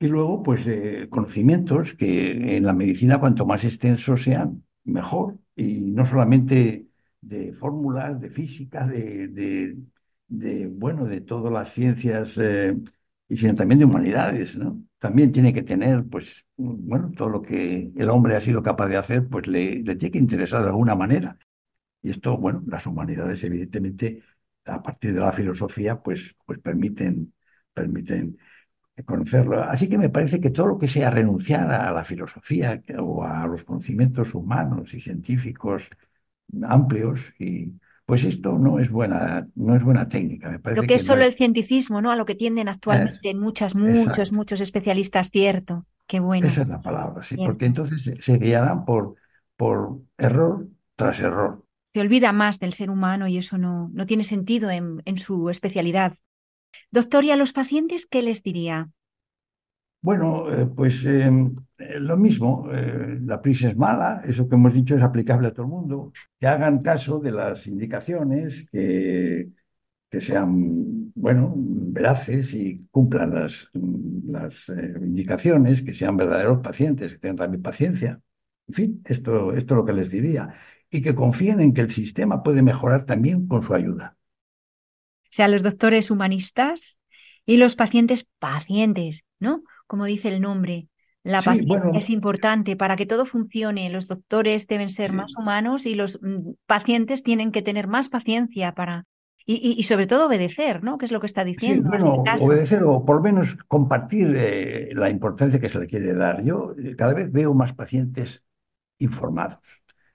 [0.00, 5.38] Y luego, pues, eh, conocimientos que en la medicina, cuanto más extensos sean, mejor.
[5.56, 6.86] Y no solamente
[7.20, 8.86] de fórmulas, de física,
[10.28, 12.76] de, bueno, de todas las ciencias, eh,
[13.28, 14.82] sino también de humanidades, ¿no?
[14.98, 18.96] También tiene que tener, pues, bueno, todo lo que el hombre ha sido capaz de
[18.96, 21.38] hacer, pues le, le tiene que interesar de alguna manera.
[22.02, 24.22] Y esto, bueno, las humanidades, evidentemente,
[24.64, 27.34] a partir de la filosofía, pues, pues permiten,
[27.74, 28.38] permiten
[29.04, 29.62] conocerlo.
[29.62, 33.46] Así que me parece que todo lo que sea renunciar a la filosofía o a
[33.46, 35.88] los conocimientos humanos y científicos
[36.64, 37.72] amplios, y
[38.06, 40.50] pues esto no es buena, no es buena técnica.
[40.50, 42.10] Me Lo parece que que es no solo es- el cientificismo, ¿no?
[42.10, 44.32] A lo que tienden actualmente en muchas, muchos, exacto.
[44.32, 45.86] muchos especialistas, cierto.
[46.08, 46.48] Qué bueno.
[46.48, 49.14] Esa es la palabra, sí, porque entonces se- se guiarán por,
[49.56, 51.64] por error tras error.
[51.94, 55.50] Se olvida más del ser humano y eso no, no tiene sentido en, en su
[55.50, 56.14] especialidad.
[56.90, 58.90] Doctor, ¿y a los pacientes qué les diría?
[60.02, 61.30] Bueno, eh, pues eh,
[61.80, 65.52] eh, lo mismo, eh, la prisa es mala, eso que hemos dicho es aplicable a
[65.52, 69.50] todo el mundo, que hagan caso de las indicaciones, que,
[70.20, 73.70] sean, bueno, veraces y cumplan las,
[75.02, 78.20] indicaciones, que sean verdaderos pacientes, que tengan también paciencia.
[78.68, 80.54] En fin, esto, esto es lo que les diría.
[80.90, 84.16] Y que confíen en que el sistema puede mejorar también con su ayuda.
[85.30, 87.00] O sea, los doctores humanistas
[87.46, 89.62] y los pacientes pacientes, ¿no?
[89.86, 90.88] Como dice el nombre.
[91.22, 91.98] La Sí, paciencia bueno.
[92.00, 93.90] es importante para que todo funcione.
[93.90, 95.16] Los doctores deben ser Sí.
[95.16, 99.04] más humanos y los mm, pacientes tienen que tener más paciencia para...
[99.46, 100.98] Y, y- y sobre todo obedecer, ¿no?
[100.98, 101.90] Que es lo que está Sí, diciendo.
[101.90, 102.44] bueno, caso.
[102.44, 106.42] obedecer o por lo menos compartir eh, la importancia que se le quiere dar.
[106.42, 108.42] Yo eh, cada vez veo más pacientes
[108.98, 109.58] informados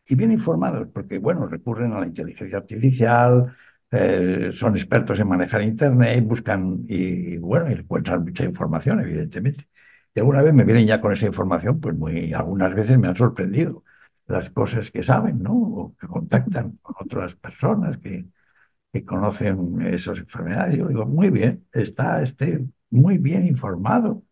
[0.08, 3.56] y bien informados porque, bueno, recurren a la inteligencia artificial,
[3.96, 9.68] eh, son expertos en manejar Internet, buscan y, bueno, y encuentran mucha información, evidentemente.
[10.14, 13.16] Y alguna vez me vienen ya con esa información, pues muy, algunas veces me han
[13.16, 13.84] sorprendido
[14.28, 15.54] las cosas que saben, ¿no?
[15.54, 18.28] O que contactan con otras personas que
[18.92, 20.78] que conocen esas enfermedades.
[20.78, 24.24] Yo digo, muy bien, está este muy bien informado.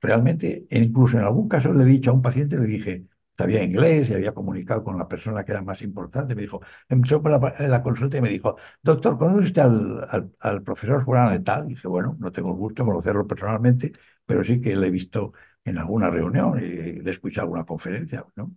[0.00, 3.06] Realmente, incluso en algún caso le he dicho a un paciente, le dije,
[3.38, 6.34] sabía inglés y había comunicado con la persona que era más importante.
[6.34, 10.32] Me dijo, empezó por la, la consulta y me dijo, doctor, ¿conoce usted al, al,
[10.40, 11.66] al profesor fulano de tal?
[11.66, 13.92] Y dije, bueno, no tengo el gusto de conocerlo personalmente,
[14.26, 15.32] pero sí que le he visto
[15.64, 18.54] en alguna reunión y le he escuchado alguna conferencia, ¿no?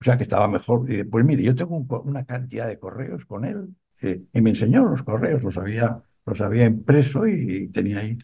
[0.00, 0.90] O sea que estaba mejor.
[0.90, 3.68] Y, pues mire, yo tengo un una cantidad de correos con él
[4.02, 8.18] eh, y me enseñó los correos, los había, los había impreso y tenía ahí.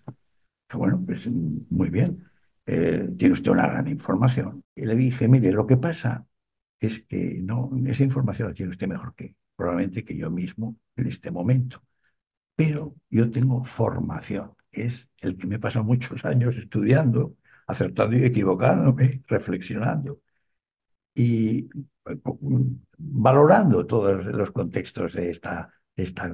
[0.74, 2.24] Bueno, pues mm, muy bien,
[2.66, 4.63] eh, tiene usted una gran información.
[4.74, 6.26] Y le dije, mire, lo que pasa
[6.80, 11.06] es que no, esa información la tiene usted mejor que probablemente que yo mismo en
[11.08, 11.82] este momento.
[12.56, 18.16] Pero yo tengo formación, que es el que me he pasado muchos años estudiando, acertando
[18.16, 20.20] y equivocándome, reflexionando
[21.14, 21.68] y
[22.06, 22.18] eh,
[22.98, 26.32] valorando todos los contextos de esta, de esta.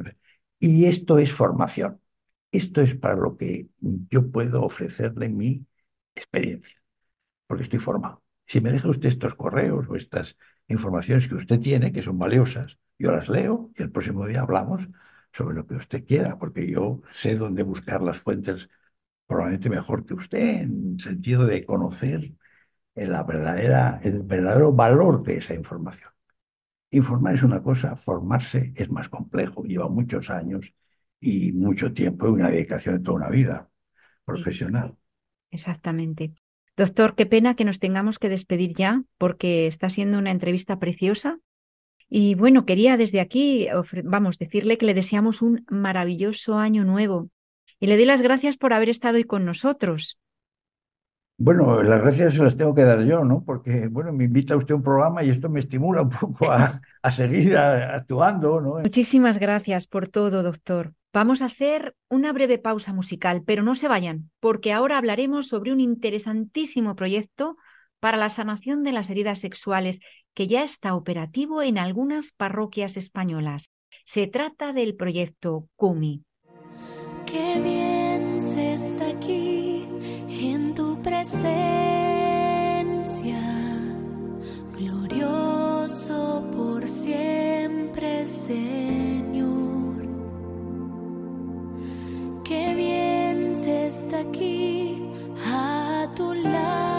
[0.59, 2.00] Y esto es formación.
[2.53, 3.68] Esto es para lo que
[4.11, 5.66] yo puedo ofrecerle mi
[6.14, 6.76] experiencia,
[7.46, 8.19] porque estoy formado.
[8.51, 10.37] Si me deja usted estos correos o estas
[10.69, 14.81] informaciones que usted tiene, que son valiosas, yo las leo y el próximo día hablamos
[15.33, 18.69] sobre lo que usted quiera, porque yo sé dónde buscar las fuentes
[19.27, 22.33] probablemente mejor que usted, en sentido de conocer
[22.97, 26.11] la verdadera, el verdadero valor de esa información.
[26.93, 30.73] Informar es una cosa, formarse es más complejo, lleva muchos años
[31.21, 33.71] y mucho tiempo y una dedicación de toda una vida
[34.25, 34.97] profesional.
[35.53, 36.35] Exactamente.
[36.81, 41.38] Doctor, qué pena que nos tengamos que despedir ya porque está siendo una entrevista preciosa.
[42.09, 43.69] Y bueno, quería desde aquí,
[44.03, 47.29] vamos, decirle que le deseamos un maravilloso año nuevo
[47.81, 50.19] y le doy las gracias por haber estado hoy con nosotros.
[51.42, 53.42] Bueno, las gracias se las tengo que dar yo, ¿no?
[53.42, 56.81] Porque, bueno, me invita usted a un programa y esto me estimula un poco a,
[57.03, 58.74] a seguir a- actuando, ¿no?
[58.81, 60.92] Muchísimas gracias por todo, doctor.
[61.14, 65.72] Vamos a hacer una breve pausa musical, pero no se vayan, porque ahora hablaremos sobre
[65.72, 67.57] un interesantísimo proyecto
[68.00, 70.00] para la sanación de las heridas sexuales
[70.35, 73.70] que ya está operativo en algunas parroquias españolas.
[74.05, 76.22] Se trata del proyecto CUMI.
[77.26, 77.89] Qué bien
[81.31, 82.99] presencia,
[84.77, 90.09] glorioso por siempre, Señor.
[92.45, 93.55] Qué bien
[94.16, 95.03] aquí
[95.47, 96.89] a tu lado,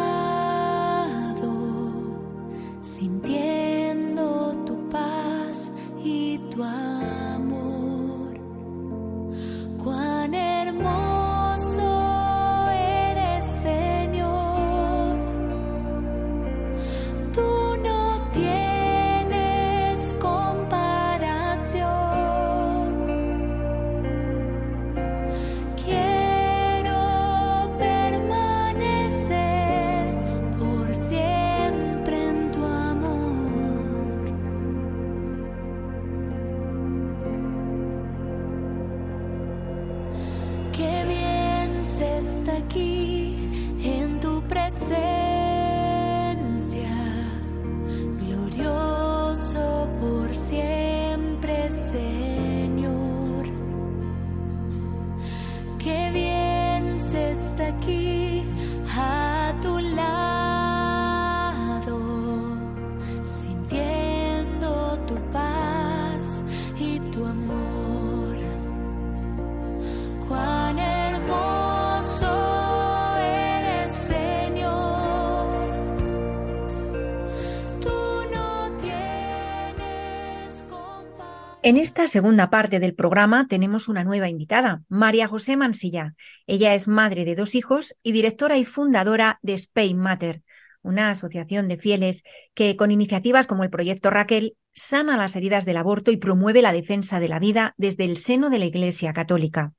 [81.63, 86.15] En esta segunda parte del programa tenemos una nueva invitada, María José Mansilla.
[86.47, 90.41] Ella es madre de dos hijos y directora y fundadora de Spain Matter,
[90.81, 92.23] una asociación de fieles
[92.55, 96.73] que con iniciativas como el proyecto Raquel sana las heridas del aborto y promueve la
[96.73, 99.73] defensa de la vida desde el seno de la Iglesia Católica.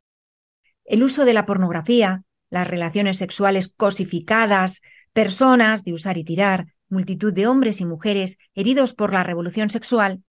[0.85, 7.33] El uso de la pornografía, las relaciones sexuales cosificadas, personas de usar y tirar, multitud
[7.33, 10.23] de hombres y mujeres heridos por la revolución sexual,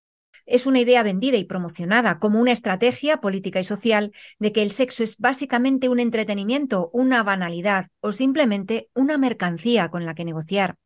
[0.50, 4.72] es una idea vendida y promocionada como una estrategia política y social de que el
[4.72, 10.76] sexo es básicamente un entretenimiento, una banalidad o simplemente una mercancía con la que negociar.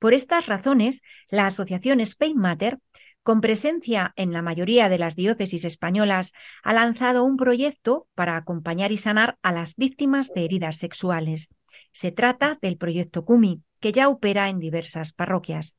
[0.00, 2.78] Por estas razones, la asociación Spain Matter,
[3.22, 8.92] con presencia en la mayoría de las diócesis españolas, ha lanzado un proyecto para acompañar
[8.92, 11.48] y sanar a las víctimas de heridas sexuales.
[11.92, 15.76] Se trata del proyecto CUMI, que ya opera en diversas parroquias.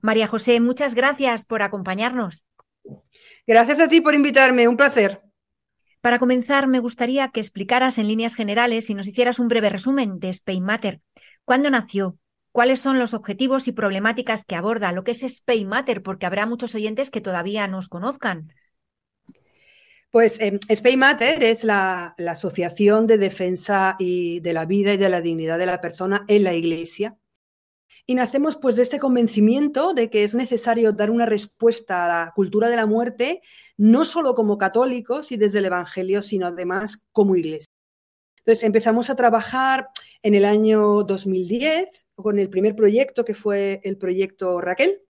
[0.00, 2.46] María José, muchas gracias por acompañarnos.
[3.46, 5.20] Gracias a ti por invitarme, un placer.
[6.00, 10.18] Para comenzar, me gustaría que explicaras en líneas generales y nos hicieras un breve resumen
[10.18, 11.00] de Spain Matter.
[11.44, 12.16] ¿Cuándo nació?
[12.52, 16.02] ¿Cuáles son los objetivos y problemáticas que aborda lo que es Spain Matter?
[16.02, 18.52] Porque habrá muchos oyentes que todavía nos conozcan.
[20.10, 24.96] Pues eh, Spain Matter es la, la asociación de defensa y de la vida y
[24.96, 27.16] de la dignidad de la persona en la Iglesia.
[28.06, 32.32] Y nacemos pues de este convencimiento de que es necesario dar una respuesta a la
[32.32, 33.42] cultura de la muerte,
[33.76, 37.72] no solo como católicos y desde el Evangelio, sino además como iglesia.
[38.38, 39.88] Entonces empezamos a trabajar
[40.22, 45.02] en el año 2010 con el primer proyecto que fue el proyecto Raquel,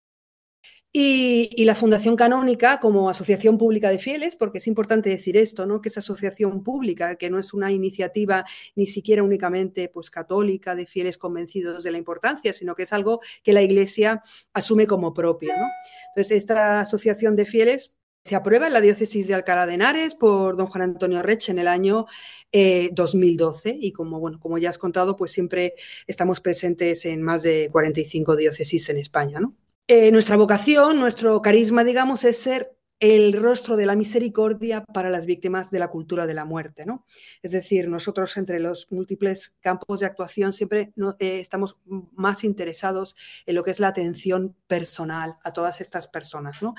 [1.01, 5.81] y, la Fundación Canónica como asociación pública de fieles, porque es importante decir esto, ¿no?
[5.81, 10.87] que es asociación pública, que no es una iniciativa ni siquiera únicamente pues, católica de
[10.87, 15.53] fieles convencidos de la importancia, sino que es algo que la Iglesia asume como propio.
[15.57, 15.67] ¿no?
[16.09, 20.57] Entonces, esta asociación de fieles se aprueba en la diócesis de Alcalá de Henares por
[20.57, 22.07] don Juan Antonio Rech en el año
[22.51, 25.75] eh, 2012 y como, bueno, como ya has contado, pues siempre
[26.09, 29.39] estamos presentes en más de 45 diócesis en España.
[29.39, 29.55] ¿no?
[29.91, 35.25] Eh, nuestra vocación, nuestro carisma, digamos, es ser el rostro de la misericordia para las
[35.25, 37.07] víctimas de la cultura de la muerte, ¿no?
[37.43, 43.55] Es decir, nosotros entre los múltiples campos de actuación siempre eh, estamos más interesados en
[43.55, 46.75] lo que es la atención personal a todas estas personas, ¿no?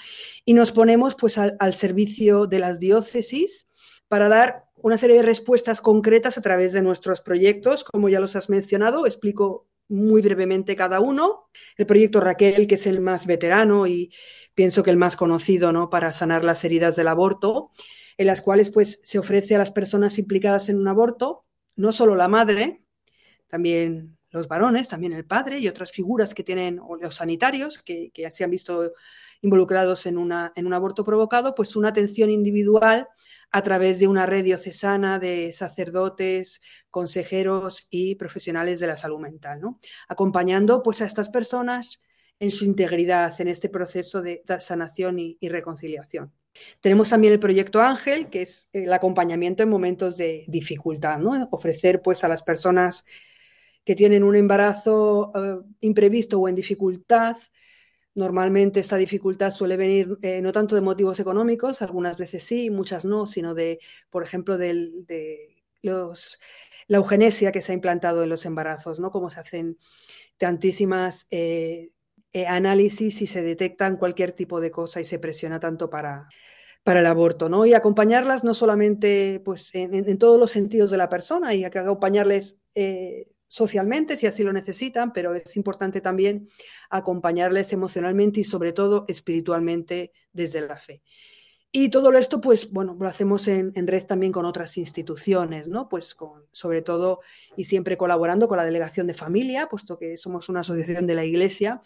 [0.46, 3.70] Y nos ponemos pues al servicio de las diócesis
[4.08, 8.36] para dar una serie de respuestas concretas a través de nuestros proyectos, como ya los
[8.36, 11.50] has mencionado, explico muy brevemente cada uno.
[11.76, 14.14] El proyecto Raquel, que es el más veterano y
[14.54, 15.90] pienso que el más conocido ¿no?
[15.90, 17.72] para sanar las heridas del aborto,
[18.18, 22.16] en las cuales pues, se ofrece a las personas implicadas en un aborto, no solo
[22.16, 22.84] la madre,
[23.48, 28.12] también los varones, también el padre y otras figuras que tienen, o los sanitarios, que,
[28.14, 28.94] que se han visto
[29.42, 33.08] involucrados en, una, en un aborto provocado, pues una atención individual
[33.52, 36.62] a través de una red diocesana de sacerdotes,
[36.92, 39.62] consejeros y profesionales de la salud mental,
[40.08, 42.04] acompañando pues, a estas personas
[42.40, 46.32] en su integridad en este proceso de sanación y, y, reconciliación.
[46.80, 51.48] Tenemos también el proyecto Ángel, que es el acompañamiento en momentos de dificultad, ¿no?
[51.52, 53.06] ofrecer pues, a las personas
[53.84, 57.36] que tienen un embarazo uh, imprevisto o en dificultad,
[58.20, 63.06] Normalmente esta dificultad suele venir eh, no tanto de motivos económicos, algunas veces sí, muchas
[63.06, 66.40] no, sino de, por ejemplo, de los
[66.90, 69.12] la eugenesia que se ha implantado en los embarazos, ¿no?
[69.12, 69.78] Cómo se hacen
[70.38, 71.92] tantísimas eh,
[72.34, 76.28] eh, análisis y se detectan cualquier tipo de cosa y se presiona tanto para,
[76.84, 77.66] para el aborto, ¿no?
[77.66, 82.60] Y acompañarlas no solamente pues, en, todos los sentidos de la persona y acompañarles
[83.50, 86.48] socialmente si así lo necesitan, pero es importante también
[86.90, 91.02] acompañarles emocionalmente y sobre todo espiritualmente desde la fe.
[91.72, 95.88] Y todo esto, pues, bueno, lo hacemos en, red también con otras instituciones, ¿no?
[95.88, 97.20] Pues con, sobre todo
[97.56, 101.26] y siempre colaborando con la Delegación de Familia, puesto que somos una asociación de la
[101.26, 101.80] Iglesia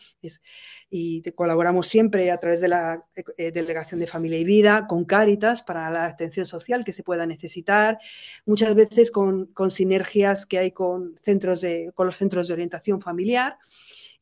[0.90, 3.04] y colaboramos siempre a través de la
[3.36, 7.26] eh, Delegación de Familia y Vida, con Cáritas para la atención social que se pueda
[7.26, 8.00] necesitar,
[8.46, 13.02] muchas veces con, con sinergias que hay con, centros de, con los centros de orientación
[13.02, 13.58] familiar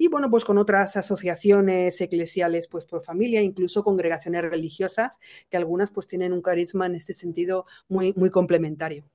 [0.01, 5.91] y bueno, pues con otras asociaciones eclesiales pues por familia, incluso congregaciones religiosas, que algunas
[5.91, 9.05] pues tienen un carisma en este sentido muy, muy complementario.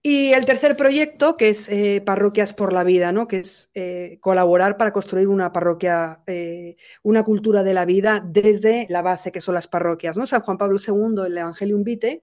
[0.00, 3.26] Y el tercer proyecto, que es eh, Parroquias por la Vida, ¿no?
[3.26, 8.86] que es eh, colaborar para construir una parroquia, eh, una cultura de la vida desde
[8.90, 10.16] la base, que son las parroquias.
[10.16, 10.24] ¿no?
[10.24, 12.22] San Juan Pablo II, el Evangelium Vitae,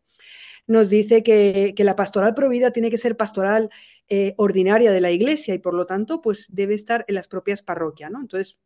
[0.68, 3.70] nos dice que, la pastoral provida tiene que ser pastoral
[4.08, 7.62] eh, ordinaria de la iglesia y por lo tanto pues debe estar en las propias
[7.62, 8.12] parroquias.
[8.12, 8.22] ¿no?
[8.22, 8.60] Entonces,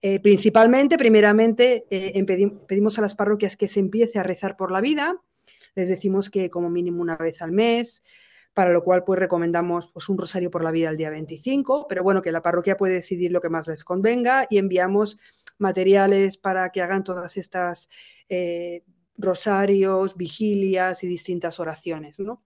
[0.00, 2.24] eh, principalmente, primeramente, eh,
[2.66, 5.16] pedimos a las parroquias que se empiece a rezar por la vida.
[5.74, 8.04] Les decimos que como mínimo una vez al mes,
[8.54, 12.02] para lo cual pues recomendamos pues, un rosario por la vida el día 25, pero
[12.02, 15.18] bueno, que la parroquia puede decidir lo que más les convenga y enviamos
[15.58, 17.88] materiales para que hagan todas estas
[19.22, 22.42] rosarios, vigilias y distintas oraciones, ¿no?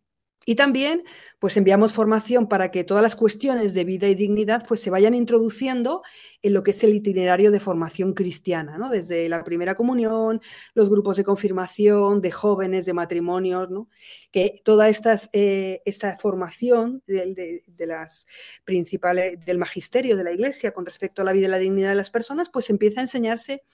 [0.49, 1.03] Y también,
[1.41, 5.13] pues enviamos formación para que todas las cuestiones de vida y dignidad pues se vayan
[5.13, 6.03] introduciendo
[6.41, 8.89] en lo que es el itinerario de formación cristiana, ¿no?
[8.89, 10.41] Desde la primera comunión,
[10.73, 13.89] los grupos de confirmación, de jóvenes, de matrimonios, ¿no?
[14.31, 18.29] Que toda estas, eh, esta formación de, las
[18.65, 21.97] principales, del magisterio de la Iglesia con respecto a la vida y la dignidad de
[21.97, 23.65] las personas, pues empieza a enseñarse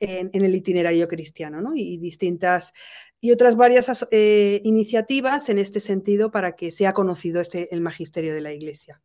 [0.00, 1.74] en, el itinerario cristiano, ¿no?
[1.74, 2.74] Y distintas
[3.20, 8.34] y otras varias eh, iniciativas en este sentido para que sea conocido este, el magisterio
[8.34, 9.00] de la Iglesia.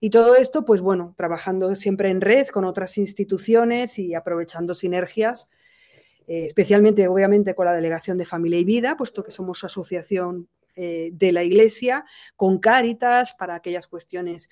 [0.00, 5.50] Y todo esto, pues bueno, trabajando siempre en red con otras instituciones y aprovechando sinergias,
[6.26, 11.10] eh, especialmente obviamente con la Delegación de Familia y Vida, puesto que somos asociación eh,
[11.12, 12.04] de la Iglesia,
[12.36, 14.48] con Cáritas para aquellas cuestiones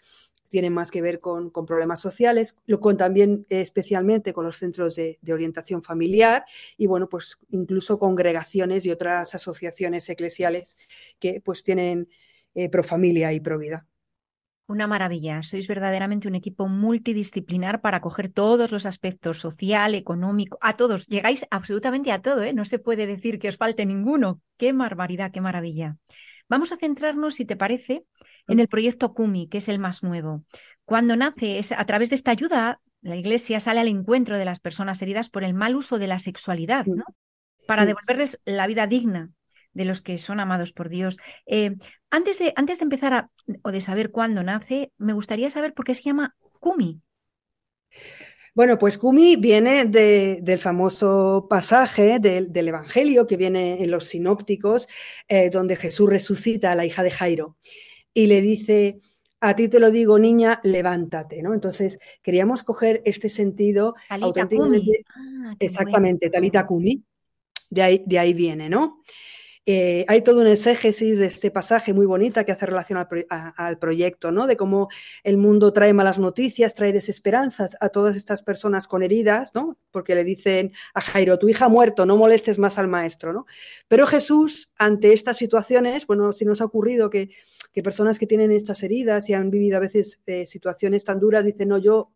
[0.48, 5.82] tienen más que ver con, problemas sociales, con también especialmente con los centros de, orientación
[5.82, 6.44] familiar
[6.76, 10.76] y bueno, pues incluso congregaciones y otras asociaciones eclesiales
[11.18, 12.08] que pues tienen
[12.54, 13.86] eh, pro familia y pro vida.
[14.68, 20.76] Una maravilla, sois verdaderamente un equipo multidisciplinar para coger todos los aspectos social, económico, a
[20.76, 22.52] todos, llegáis absolutamente a todo, ¿eh?
[22.52, 24.40] no se puede decir que os falte ninguno.
[24.56, 25.98] Qué barbaridad, qué maravilla.
[26.48, 28.06] Vamos a centrarnos, si te parece,
[28.48, 30.44] en el proyecto Kumi, que es el más nuevo.
[30.84, 34.60] Cuando nace, es a través de esta ayuda, la Iglesia sale al encuentro de las
[34.60, 37.04] personas heridas por el mal uso de la sexualidad, ¿no?
[37.66, 39.30] Para devolverles la vida digna
[39.72, 41.18] de los que son amados por Dios.
[41.46, 41.76] Eh,
[42.10, 43.28] antes, de, antes de empezar
[43.62, 47.00] o de saber cuándo nace, me gustaría saber por qué se llama Kumi.
[48.54, 54.88] Bueno, pues Kumi viene del famoso pasaje del, Evangelio que viene en los sinópticos,
[55.28, 57.56] eh, donde Jesús resucita a la hija de Jairo
[58.16, 59.02] y le dice,
[59.42, 61.52] a ti te lo digo, niña, levántate, ¿no?
[61.52, 65.04] Entonces, queríamos coger este sentido auténticamente.
[65.14, 67.04] Ah, exactamente, Talita Kumi,
[67.68, 69.02] de ahí, de ahí viene, ¿no?
[69.68, 74.30] Eh, hay todo un exégesis de este pasaje muy bonita que hace relación al, proyecto,
[74.30, 74.46] ¿no?
[74.46, 74.88] De cómo
[75.22, 79.76] el mundo trae malas noticias, trae desesperanzas a todas estas personas con heridas, ¿no?
[79.90, 83.46] Porque le dicen a Jairo, tu hija ha muerto, no molestes más al maestro, ¿no?
[83.88, 87.30] Pero Jesús, ante estas situaciones, bueno, si nos ha ocurrido que,
[87.82, 91.68] personas que tienen estas heridas y han vivido a veces eh, situaciones tan duras, dicen,
[91.68, 92.12] no, yo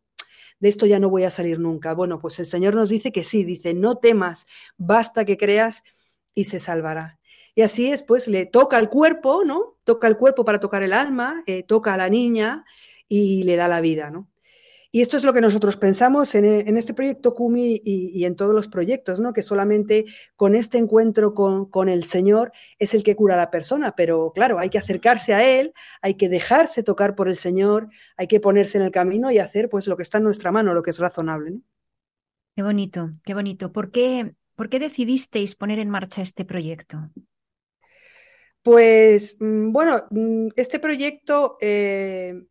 [0.59, 1.95] de esto ya no voy a salir nunca.
[1.95, 4.47] Bueno, pues el Señor nos dice que sí, dice, no temas,
[4.77, 5.83] basta que creas
[6.35, 7.19] y se salvará.
[7.55, 9.79] Y así es, pues le toca el cuerpo, ¿no?
[9.85, 12.65] Toca el cuerpo para tocar el alma, eh, toca a la niña
[13.09, 14.31] y le da la vida, ¿no?
[14.93, 18.67] Y esto es lo que nosotros pensamos en, este proyecto Kumi y, en todos los
[18.67, 19.33] proyectos, ¿no?
[19.33, 23.95] Que solamente con este encuentro con, el Señor es el que cura a la persona,
[23.95, 25.73] pero claro, hay que acercarse a Él,
[26.03, 29.69] hay que dejarse tocar por el Señor, hay que ponerse en el camino y hacer
[29.69, 31.53] pues lo que está en nuestra mano, lo que es razonable.
[31.53, 31.61] ¿no?
[32.57, 33.71] Qué bonito, qué bonito.
[33.71, 37.11] ¿Por qué, ¿Por qué decidisteis poner en marcha este proyecto?
[38.63, 42.43] Pues mm, bueno, mm, este proyecto eh,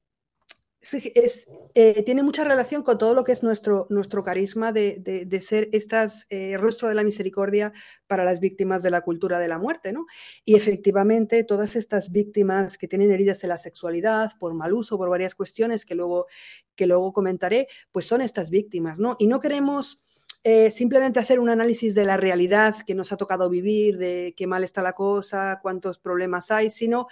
[0.82, 3.88] es, eh, tiene mucha relación con todo lo que es nuestro,
[4.24, 7.74] carisma de, ser estas eh, rostro de la misericordia
[8.08, 10.06] para las víctimas de la cultura de la muerte, ¿no?
[10.46, 15.10] Y efectivamente, todas estas víctimas que tienen heridas en la sexualidad por mal uso, por
[15.10, 16.28] varias cuestiones que luego,
[16.76, 19.18] que luego comentaré, pues son estas víctimas, ¿no?
[19.20, 20.06] Y no queremos
[20.44, 24.48] eh, simplemente hacer un análisis de la realidad que nos ha tocado vivir, de qué
[24.48, 27.08] mal está la cosa, cuántos problemas hay, sino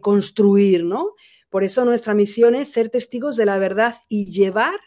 [0.00, 1.14] construir, ¿no?
[1.50, 4.78] Por eso nuestra misión es ser testigos de la verdad y llevar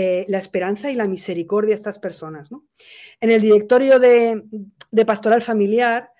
[0.00, 2.50] eh, la esperanza y la misericordia a estas personas.
[3.20, 4.44] En el directorio de,
[5.04, 6.10] Pastoral Familiar,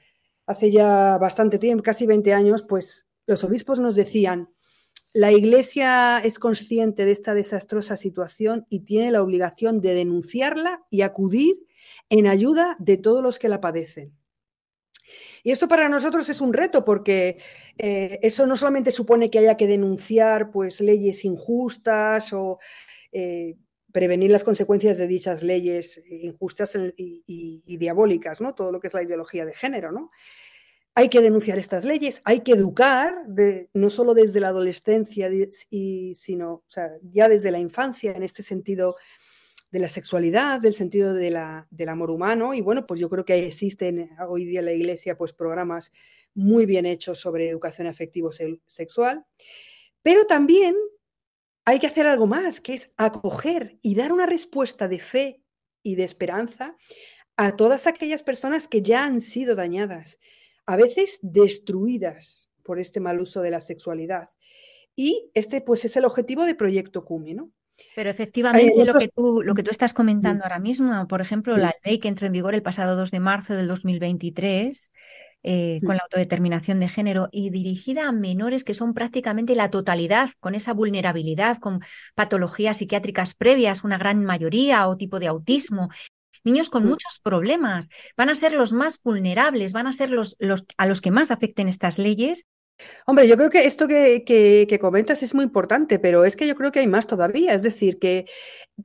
[0.46, 4.48] hace ya bastante tiempo, casi 20 años, pues los obispos nos decían,
[5.12, 11.02] la Iglesia es consciente de esta desastrosa situación y tiene la obligación de denunciarla y
[11.02, 11.56] acudir
[12.10, 14.12] en ayuda de todos los que la padecen.
[15.42, 17.38] Y esto para nosotros es un reto porque
[17.76, 22.58] eh, eso no solamente supone que haya que denunciar pues, leyes injustas o
[23.12, 23.56] eh,
[23.92, 28.54] prevenir las consecuencias de dichas leyes injustas y, diabólicas, ¿no?
[28.54, 29.92] todo lo que es la ideología de género.
[29.92, 30.10] ¿no?
[30.94, 33.14] Hay que denunciar estas leyes, hay que educar,
[33.72, 35.30] no solo desde la adolescencia,
[36.14, 36.64] sino
[37.12, 38.96] ya desde la infancia, en este sentido
[39.70, 42.54] de la sexualidad, del sentido de la, del amor humano.
[42.54, 45.92] Y bueno, pues yo creo que existen hoy día en la Iglesia pues programas
[46.34, 48.30] muy bien hechos sobre educación afectivo
[48.66, 49.24] sexual.
[50.02, 50.74] Pero también
[51.64, 55.42] hay que hacer algo más, que es acoger y dar una respuesta de fe
[55.82, 56.76] y de esperanza
[57.36, 60.18] a todas aquellas personas que ya han sido dañadas,
[60.66, 64.28] a veces destruidas por este mal uso de la sexualidad.
[64.96, 67.52] Y este pues es el objetivo de Proyecto Cumi, ¿no?
[67.94, 71.74] Pero efectivamente lo, que tú, lo que tú estás comentando ahora mismo, por ejemplo, la
[71.84, 74.92] ley que entró en vigor el pasado 2 de marzo del 2023,
[75.44, 80.30] eh, con la autodeterminación de género y dirigida a menores que son prácticamente la totalidad,
[80.40, 81.80] con esa vulnerabilidad, con
[82.14, 85.90] patologías psiquiátricas previas, una gran mayoría, o tipo de autismo.
[86.44, 87.88] Niños con muchos problemas.
[88.16, 91.30] Van a ser los más vulnerables, van a ser los, los a los que más
[91.30, 92.46] afecten estas leyes
[93.06, 96.70] Hombre, yo creo que esto que, comentas es muy importante, pero es que yo creo
[96.70, 97.54] que hay más todavía.
[97.54, 98.26] Es decir, que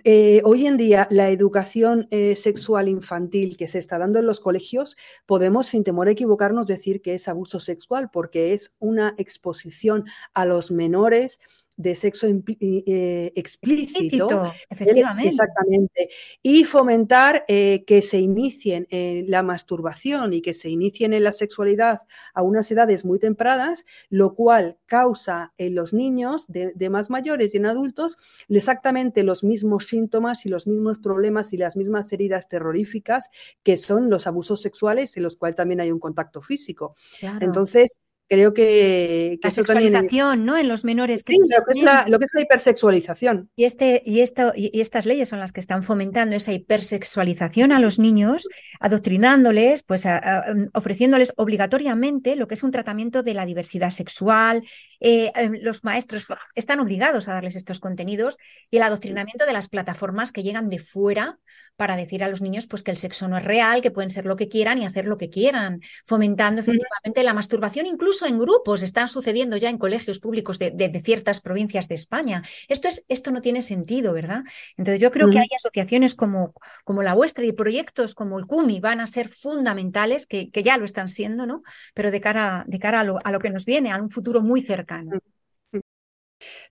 [0.04, 4.40] eh, hoy en día la educación eh, sexual infantil que se está dando en los
[4.40, 10.06] colegios, podemos sin temor a equivocarnos decir que es abuso sexual, porque es una exposición
[10.34, 11.40] a los menores
[11.78, 15.30] de sexo eh, explícito, efectivamente.
[15.30, 16.10] Exactamente.
[16.42, 21.32] Y fomentar eh, que se inicien en la masturbación y que se inicien en la
[21.32, 22.02] sexualidad
[22.34, 27.58] a unas edades muy tempranas, lo cual causa en los niños de, más mayores y
[27.58, 28.18] en adultos
[28.50, 33.30] exactamente los mismos síntomas y los mismos problemas y las mismas heridas terroríficas
[33.64, 36.96] que son los abusos sexuales en los cuales también hay un contacto físico.
[37.42, 40.58] Entonces, creo que, la sexualización, ¿no?
[40.58, 41.24] En los menores.
[41.26, 43.50] Sí, lo que, es la, lo que, es la, hipersexualización.
[43.56, 47.80] Y, este, y, esto, y estas leyes son las que están fomentando esa hipersexualización a
[47.80, 48.48] los niños,
[48.80, 54.64] adoctrinándoles, pues mm, ofreciéndoles obligatoriamente lo que es un tratamiento de la diversidad sexual.
[55.00, 58.38] Eh, em, los maestros están obligados a darles estos contenidos
[58.72, 61.38] y el adoctrinamiento de las plataformas que llegan de fuera
[61.76, 64.26] para decir a los niños pues que el sexo no es real, que pueden ser
[64.26, 68.82] lo que quieran y hacer lo que quieran, fomentando efectivamente la masturbación incluso en grupos,
[68.82, 72.44] están sucediendo ya en colegios públicos de, ciertas provincias de España.
[72.68, 74.44] Esto, es, esto no tiene sentido, ¿verdad?
[74.78, 76.54] Entonces yo creo que hay asociaciones como,
[76.84, 80.78] como la vuestra y proyectos como el CUMI van a ser fundamentales, que, que ya
[80.78, 81.64] lo están siendo, ¿no?
[81.94, 84.42] Pero de cara, de cara a, lo, a lo que nos viene, a un futuro
[84.42, 85.20] muy cercano.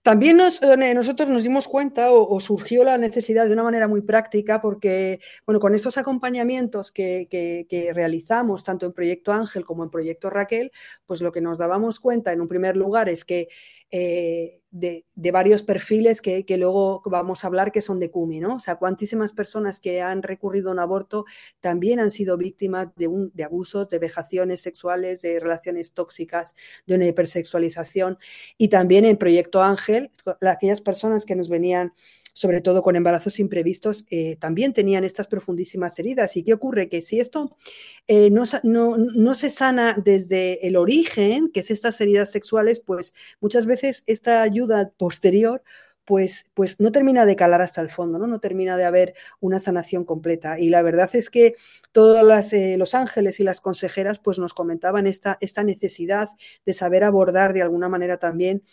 [0.03, 4.61] También eh, nosotros nos dimos cuenta o, surgió la necesidad de una manera muy práctica
[4.61, 10.71] porque, bueno, con estos acompañamientos que, realizamos tanto en Proyecto Ángel como en Proyecto Raquel,
[11.05, 13.47] pues lo que nos dábamos cuenta en un primer lugar es que
[13.95, 18.55] eh, de, varios perfiles que, luego vamos a hablar que son de CUMI, ¿no?
[18.55, 21.25] O sea, cuantísimas personas que han recurrido a un aborto
[21.59, 26.55] también han sido víctimas de, un, de abusos, de vejaciones sexuales, de relaciones tóxicas,
[26.87, 28.17] de una hipersexualización.
[28.57, 30.09] Y también en Proyecto Ángel,
[30.41, 31.93] aquellas personas que nos venían
[32.33, 36.35] sobre todo con embarazos imprevistos, eh, también tenían estas profundísimas heridas.
[36.35, 36.89] ¿Y qué ocurre?
[36.89, 37.55] Que si esto
[38.07, 43.65] eh, no, no, se sana desde el origen, que es estas heridas sexuales, pues muchas
[43.65, 45.63] veces esta ayuda posterior
[46.05, 48.27] pues, pues, no termina de calar hasta el fondo, ¿no?
[48.27, 50.59] no termina de haber una sanación completa.
[50.59, 51.55] Y la verdad es que
[51.93, 56.27] todos eh, los ángeles y las consejeras pues, nos comentaban esta, esta necesidad
[56.65, 58.63] de saber abordar de alguna manera también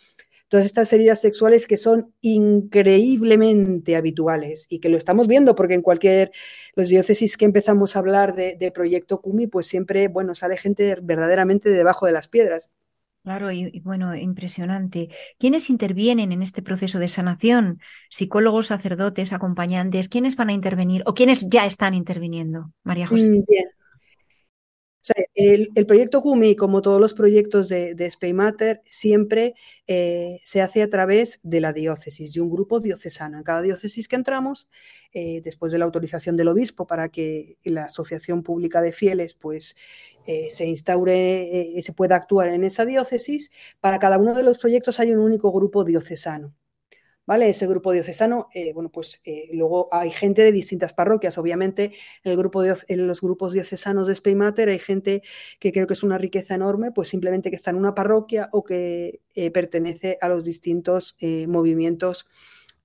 [0.51, 5.81] todas estas heridas sexuales que son increíblemente habituales y que lo estamos viendo porque en
[5.81, 6.33] cualquier,
[6.75, 11.69] los diócesis que empezamos a hablar de, Proyecto Cumi, pues siempre, bueno, sale gente verdaderamente
[11.69, 12.69] debajo de las piedras.
[13.23, 15.07] Claro, y, y bueno, impresionante.
[15.39, 17.79] ¿Quiénes intervienen en este proceso de sanación?
[18.09, 20.09] ¿Psicólogos, sacerdotes, acompañantes?
[20.09, 23.29] ¿Quiénes van a intervenir o quiénes ya están interviniendo, María José?
[23.29, 23.69] Mm, Bien.
[25.33, 29.55] El, proyecto CUMI, como todos los proyectos de, de Spay Matter, siempre
[29.87, 33.37] eh, se hace a través de la diócesis, de un grupo diocesano.
[33.37, 34.69] En cada diócesis que entramos,
[35.13, 39.75] eh, después de la autorización del obispo para que la Asociación Pública de Fieles pues,
[40.27, 44.59] eh, se instaure y se pueda actuar en esa diócesis, para cada uno de los
[44.59, 46.53] proyectos hay un único grupo diocesano.
[47.25, 47.49] ¿Vale?
[47.49, 51.37] Ese grupo diocesano, eh, bueno, pues eh, luego hay gente de distintas parroquias.
[51.37, 51.91] Obviamente,
[52.23, 55.21] en, el grupo de, los grupos diocesanos de Spain Matter hay gente
[55.59, 58.63] que creo que es una riqueza enorme, pues simplemente que está en una parroquia o
[58.63, 61.15] que eh, pertenece a los distintos
[61.47, 62.27] movimientos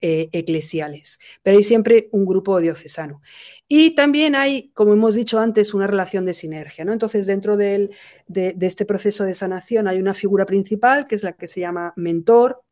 [0.00, 1.18] eclesiales.
[1.42, 3.22] Pero hay siempre un grupo diocesano.
[3.66, 6.84] Y también hay, como hemos dicho antes, una relación de sinergia.
[6.84, 6.92] ¿no?
[6.92, 7.90] Entonces, dentro del,
[8.26, 11.60] de, de este proceso de sanación hay una figura principal, que es la que se
[11.60, 12.62] llama mentor,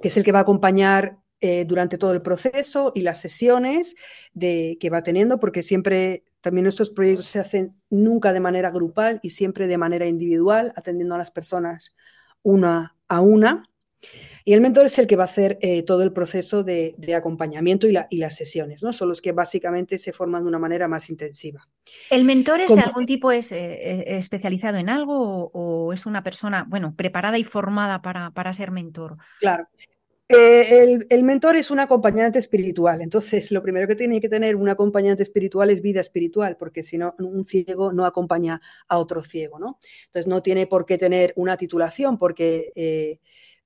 [0.00, 3.94] que es el que va a acompañar eh, durante todo el proceso y las sesiones
[4.38, 9.30] que va teniendo, porque siempre también estos proyectos se hacen nunca de manera grupal y
[9.30, 11.94] siempre de manera individual, atendiendo a las personas
[12.42, 13.68] una a una.
[14.48, 17.14] Y el mentor es el que va a hacer eh, todo el proceso de, de
[17.14, 18.94] acompañamiento y, la, y, las sesiones, ¿no?
[18.94, 21.68] Son los que básicamente se forman de una manera más intensiva.
[22.08, 26.22] ¿El mentor es de algún tipo es eh, especializado en algo o, o, es una
[26.22, 29.18] persona, bueno, preparada y formada para, para ser mentor?
[29.38, 29.68] Claro.
[30.30, 34.56] Eh, el, el, mentor es un acompañante espiritual, entonces lo primero que tiene que tener
[34.56, 39.22] un acompañante espiritual es vida espiritual, porque si no, un ciego no acompaña a otro
[39.22, 39.78] ciego, ¿no?
[40.06, 43.20] Entonces no tiene por qué tener una titulación, porque eh,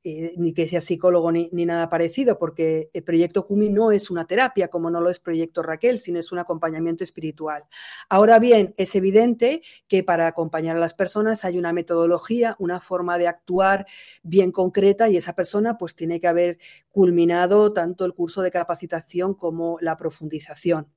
[0.04, 4.10] eh, ni que sea psicólogo ni, ni, nada parecido, porque el proyecto CUMI no es
[4.10, 7.64] una terapia, como no lo es proyecto Raquel, sino es un acompañamiento espiritual.
[8.08, 13.16] Ahora bien, es evidente que para acompañar a las personas hay una metodología, una forma
[13.16, 13.86] de actuar
[14.24, 16.58] bien concreta y esa persona pues tiene que haber
[16.90, 20.88] culminado tanto el curso de capacitación como la profundización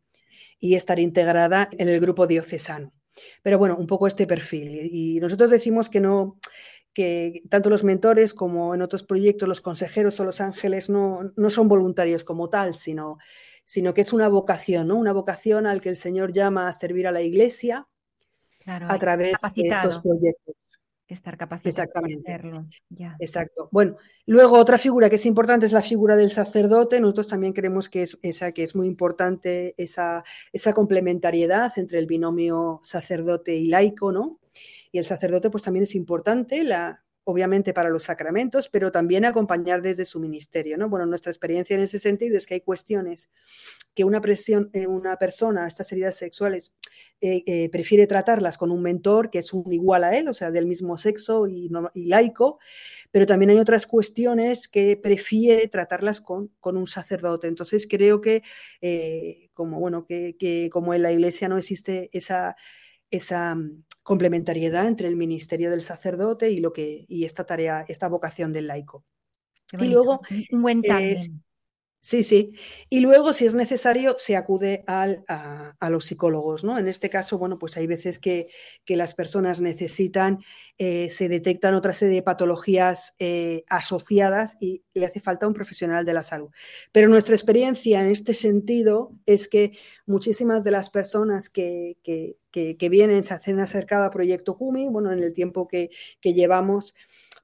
[0.59, 2.91] y estar integrada en el grupo diocesano.
[3.41, 4.89] Pero bueno, un poco este perfil.
[4.91, 6.37] Y nosotros decimos que no,
[6.95, 11.49] que tanto los mentores como en otros proyectos los consejeros o los ángeles no, no
[11.49, 13.17] son voluntarios como tal, sino,
[13.65, 14.95] sino, que es una vocación, ¿no?
[14.95, 17.85] una vocación al que el Señor llama a servir a la iglesia
[18.59, 20.55] claro, a través de estos proyectos.
[21.07, 22.23] Estar capacitado Exactamente.
[22.23, 22.65] para hacerlo.
[22.89, 23.15] Ya.
[23.19, 23.69] Exacto.
[23.71, 26.99] Bueno, luego otra figura que es importante es la figura del sacerdote.
[26.99, 32.07] Nosotros también creemos que es, esa, que es muy importante esa, esa complementariedad entre el
[32.07, 34.39] binomio sacerdote y laico, ¿no?
[34.95, 39.81] Y el sacerdote pues también es importante, la, obviamente para los sacramentos, pero también acompañar
[39.81, 40.77] desde su ministerio.
[40.77, 40.87] ¿no?
[40.87, 43.29] Bueno, nuestra experiencia en ese sentido es que hay cuestiones
[43.93, 46.73] que una, presión, eh, una persona, estas heridas sexuales,
[47.19, 50.49] eh, eh, prefiere tratarlas con un mentor que es un igual a él, o sea,
[50.49, 52.59] del mismo sexo y, y laico,
[53.11, 57.47] pero también hay otras cuestiones que prefiere tratarlas con, con un sacerdote.
[57.47, 58.43] Entonces creo que,
[58.79, 62.55] eh, como, bueno, que, que como en la iglesia no existe esa
[63.11, 68.07] esa mm, complementariedad entre el ministerio del sacerdote y lo que y esta tarea, esta
[68.07, 69.03] vocación del laico.
[69.79, 71.17] Y luego un buen tándem.
[72.05, 72.53] Sí, sí.
[72.87, 76.77] Y luego, si es necesario, se acude al, a, los psicólogos, ¿no?
[76.77, 78.47] En este caso, bueno, pues hay veces que,
[78.85, 80.37] que las personas necesitan,
[80.77, 86.05] eh, se detectan otra serie de patologías eh, asociadas y le hace falta un profesional
[86.05, 86.51] de la salud.
[86.91, 89.71] Pero nuestra experiencia en este sentido es que
[90.05, 92.37] muchísimas de las personas que, que,
[92.77, 95.89] que vienen, se hacen acercado a Proyecto CUMI, bueno, en el tiempo que,
[96.21, 96.95] llevamos,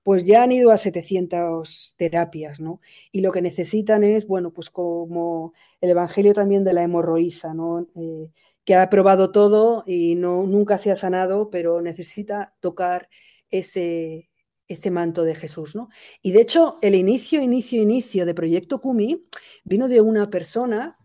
[0.04, 2.82] pues ya han ido a 700 terapias, ¿no?
[3.12, 7.88] Y lo que necesitan es, bueno, pues como el Evangelio también de la hemorroísa, ¿no?
[7.96, 8.30] Eh,
[8.66, 13.10] que ha probado todo y no, nunca se ha sanado, pero necesita tocar
[13.50, 14.30] ese,
[14.68, 15.90] ese manto de Jesús, ¿no?
[16.22, 19.22] Y de hecho, el inicio, inicio, inicio de Proyecto Cumi
[19.64, 20.98] vino de una persona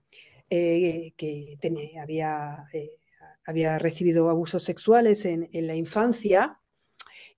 [0.50, 1.58] eh, que
[2.00, 2.92] había, eh,
[3.44, 6.60] había, recibido abusos sexuales en la infancia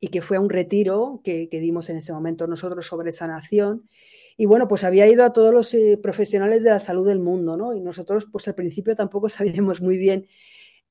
[0.00, 3.88] y que fue a un retiro que, que, dimos en ese momento nosotros sobre sanación.
[4.36, 7.56] Y bueno, pues había ido a todos los eh, profesionales de la salud del mundo,
[7.56, 7.74] ¿no?
[7.74, 10.26] Y nosotros, pues al principio tampoco sabíamos muy bien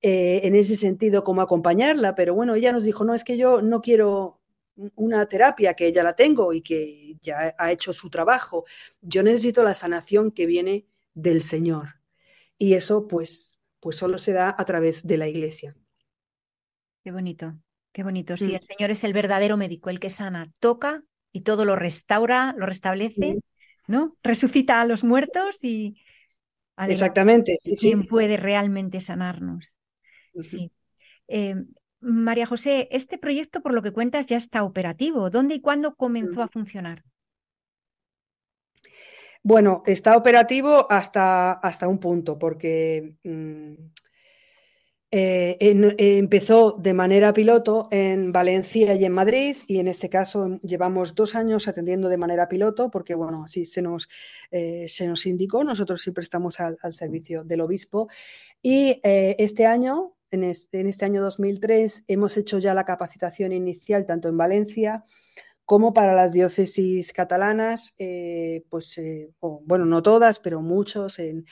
[0.01, 3.62] eh, en ese sentido cómo acompañarla, pero bueno, ella nos dijo, no, es que yo
[3.62, 4.41] no quiero
[4.95, 8.66] una terapia que ya la tengo y que ya ha hecho su trabajo.
[9.01, 11.95] Yo necesito la sanación que viene del Señor.
[12.58, 15.76] Y eso, pues, pues solo se da a través de la iglesia.
[17.03, 17.58] Qué bonito.
[17.97, 18.37] Qué bonito.
[18.37, 18.55] Sí, mm.
[18.55, 22.67] el Señor es el verdadero médico, el que sana, toca y todo lo restaura, lo
[22.67, 23.39] restablece.
[23.87, 24.15] ¿no?
[24.21, 25.99] Resucita a los muertos y
[26.75, 26.93] adelante.
[26.93, 27.57] exactamente.
[27.59, 28.07] Sí, ¿Quién sí.
[28.07, 29.79] puede realmente sanarnos?
[30.41, 30.71] Sí.
[31.27, 31.55] Eh,
[31.99, 35.31] María José, este proyecto, por lo que cuentas, ya está operativo.
[35.31, 37.03] ¿Dónde y cuándo comenzó a funcionar?
[39.41, 43.73] Bueno, está operativo hasta, hasta un punto, porque mm,
[45.10, 51.16] eh, empezó de manera piloto en Valencia y en Madrid, y en este caso llevamos
[51.16, 54.10] dos años atendiendo de manera piloto, porque bueno, así se nos,
[54.51, 58.10] eh, se nos indicó, nosotros siempre estamos al, servicio del obispo,
[58.62, 64.05] y eh, este año, en, en este año 2003, hemos hecho ya la capacitación inicial
[64.05, 65.05] tanto en Valencia,
[65.68, 71.43] como para las diócesis catalanas, eh, pues, eh, bueno, no todas, pero muchos en,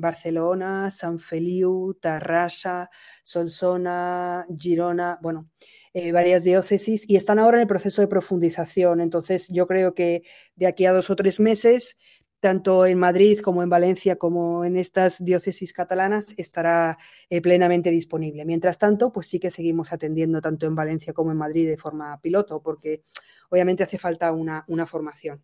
[0.00, 2.88] Barcelona, San Feliu, Tarrasa,
[3.22, 5.50] Solsona, Girona, bueno,
[5.92, 9.02] eh, varias diócesis y están ahora en el proceso de profundización.
[9.02, 10.22] Entonces, yo creo que
[10.56, 11.98] de aquí a dos o tres meses
[12.44, 16.98] tanto en Madrid como en Valencia como en estas diócesis catalanas estará
[17.42, 18.44] plenamente disponible.
[18.44, 22.20] Mientras tanto, pues sí que seguimos atendiendo tanto en Valencia como en Madrid de forma
[22.20, 23.02] piloto, porque
[23.48, 25.42] obviamente hace falta una, formación.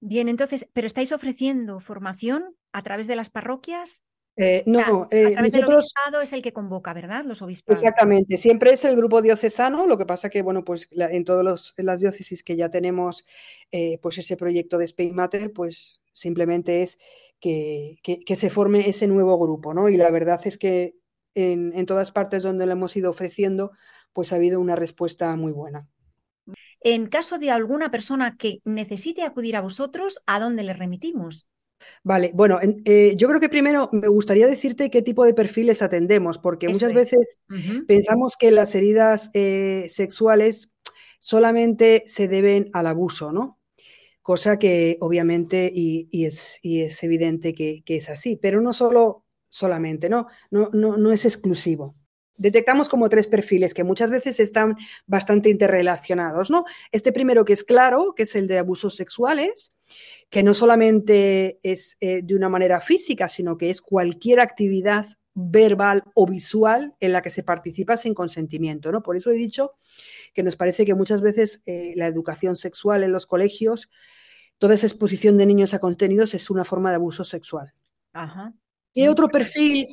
[0.00, 4.02] Bien, entonces, ¿pero estáis ofreciendo formación a través de las parroquias?
[4.38, 7.24] Eh, no, a eh, través del obispado es el que convoca, ¿verdad?
[7.24, 7.82] Los obispados.
[7.82, 12.00] Exactamente, siempre es el grupo diocesano, lo que pasa que, bueno, pues en todas las
[12.00, 13.26] diócesis que ya tenemos,
[13.72, 16.98] eh, pues ese proyecto de Spain Matter, pues simplemente es
[17.40, 17.98] que,
[18.34, 19.88] se forme ese nuevo grupo, ¿no?
[19.88, 20.96] Y la verdad es que
[21.34, 23.72] en, en todas partes donde lo hemos ido ofreciendo,
[24.12, 25.88] pues ha habido una respuesta muy buena.
[26.80, 31.48] En caso de alguna persona que necesite acudir a vosotros, ¿a dónde le remitimos?
[32.02, 36.38] Vale, bueno, eh, yo creo que primero me gustaría decirte qué tipo de perfiles atendemos,
[36.38, 37.42] porque muchas veces
[37.86, 40.72] pensamos que las heridas eh, sexuales
[41.18, 43.60] solamente se deben al abuso, ¿no?
[44.22, 50.08] Cosa que obviamente y, es, es, evidente que, que, es así, pero no solo solamente,
[50.08, 50.26] ¿no?
[50.50, 51.96] No, no, no es exclusivo
[52.38, 56.64] detectamos como tres perfiles que muchas veces están bastante interrelacionados, ¿no?
[56.92, 59.75] Este primero que es claro, que es el de abusos sexuales,
[60.30, 66.02] que no solamente es eh, de una manera física, sino que es cualquier actividad verbal
[66.14, 69.02] o visual en la que se participa sin consentimiento, ¿no?
[69.02, 69.74] Por eso he dicho
[70.32, 73.90] que nos parece que muchas veces eh, la educación sexual en los colegios,
[74.58, 77.74] toda esa exposición de niños a contenidos es una forma de abuso sexual.
[78.14, 78.54] Ajá.
[78.94, 79.86] Y otro perfil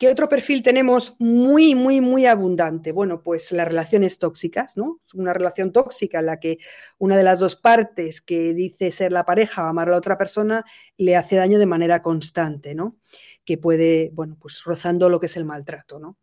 [0.00, 2.90] ¿Qué otro perfil tenemos muy, muy, muy abundante?
[2.90, 5.02] Bueno, pues las relaciones tóxicas, ¿no?
[5.12, 6.56] Una relación tóxica en la que
[6.96, 10.16] una de las dos partes que dice ser la pareja o amar a la otra
[10.16, 10.64] persona
[10.96, 12.96] le hace daño de manera constante, ¿no?
[13.44, 16.16] Que puede, bueno, pues rozando lo que es el maltrato, ¿no?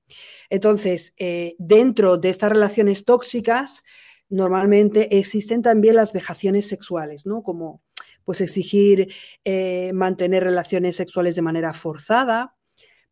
[0.50, 3.84] Entonces, eh, dentro de estas relaciones tóxicas,
[4.28, 7.44] normalmente existen también las vejaciones sexuales, ¿no?
[7.44, 7.84] Como
[8.26, 9.14] pues exigir
[9.44, 12.57] eh, mantener relaciones sexuales de manera forzada,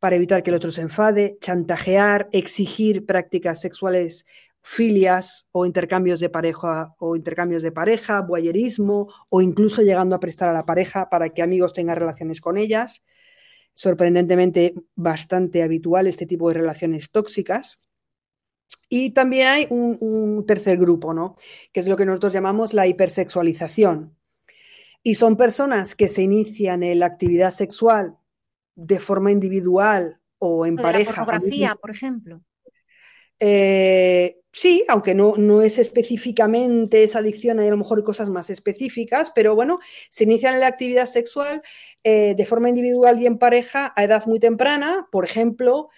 [0.05, 4.27] para evitar que el otro se enfade, chantajear, exigir prácticas sexuales
[4.61, 10.47] filias o intercambios de pareja o intercambios de pareja, boyerismo o incluso llegando a prestar
[10.49, 13.01] a la pareja para que amigos tengan relaciones con ellas.
[13.73, 17.79] Sorprendentemente bastante habitual este tipo de relaciones tóxicas.
[18.87, 21.35] Y también hay un, un tercer grupo, ¿no?
[21.71, 24.15] Que es lo que nosotros llamamos la hipersexualización.
[25.01, 28.19] Y son personas que se inician en la actividad sexual
[28.75, 31.21] de forma individual o en pareja.
[31.21, 32.41] La pornografía, por ejemplo.
[33.39, 38.49] Eh, sí, aunque no, no, es específicamente esa adicción, hay a lo mejor cosas más
[38.49, 41.61] específicas, pero bueno, se inician en la actividad sexual
[42.03, 45.07] eh, de forma individual y en pareja a edad muy temprana.
[45.11, 45.89] Por ejemplo,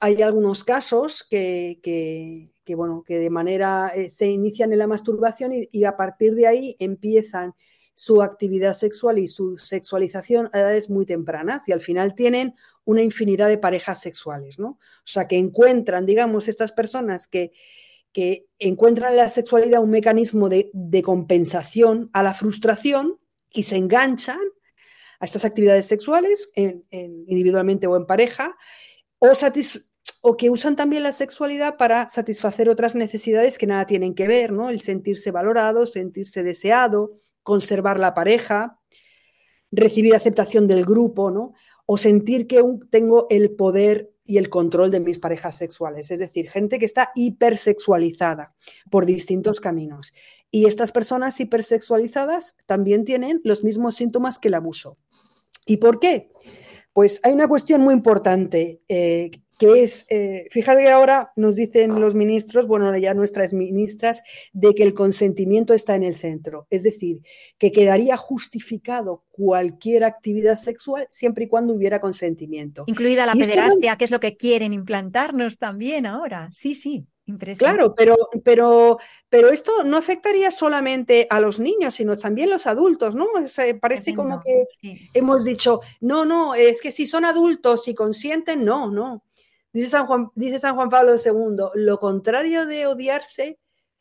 [0.00, 5.52] hay algunos casos que, que, bueno, que de manera eh, se inician en la masturbación
[5.70, 7.54] y a partir de ahí empiezan
[7.94, 13.02] su actividad sexual y su sexualización a edades muy tempranas y al final tienen una
[13.02, 14.68] infinidad de parejas sexuales, ¿no?
[14.68, 17.52] O sea, que encuentran, digamos, estas personas que,
[18.12, 20.70] que encuentran en la sexualidad un mecanismo de,
[21.04, 23.18] compensación a la frustración
[23.50, 24.40] y se enganchan
[25.20, 28.56] a estas actividades sexuales individualmente o en pareja
[29.18, 29.30] o,
[30.22, 34.52] o que usan también la sexualidad para satisfacer otras necesidades que nada tienen que ver,
[34.52, 34.70] ¿no?
[34.70, 37.12] El sentirse valorado, sentirse deseado,
[37.42, 38.80] conservar la pareja,
[39.70, 41.54] recibir aceptación del grupo, ¿no?
[41.86, 46.10] O sentir que tengo el poder y el control de mis parejas sexuales.
[46.10, 48.54] Es decir, gente que está hipersexualizada
[48.90, 50.12] por distintos caminos.
[50.50, 54.98] Y estas personas hipersexualizadas también tienen los mismos síntomas que el abuso.
[55.66, 56.30] ¿Y por qué?
[56.92, 59.30] Pues hay una cuestión muy importante eh,
[59.62, 64.74] que es, eh, fíjate que ahora nos dicen los ministros, bueno, ya nuestras ministras, de
[64.74, 66.66] que el consentimiento está en el centro.
[66.68, 67.20] Es decir,
[67.58, 72.82] que quedaría justificado cualquier actividad sexual siempre y cuando hubiera consentimiento.
[72.88, 76.48] Incluida la pederastia, que es lo que quieren implantarnos también ahora.
[76.50, 77.06] Sí, sí.
[77.56, 78.98] Claro, pero, pero,
[79.28, 83.26] pero esto no afectaría solamente a los niños, sino también a los adultos, ¿no?
[83.80, 84.64] parece como que
[85.14, 89.22] hemos dicho, no, no, es que si son adultos y consienten, no, no.
[89.72, 93.58] Dice San Juan, dice San Juan Pablo II, lo contrario de odiarse,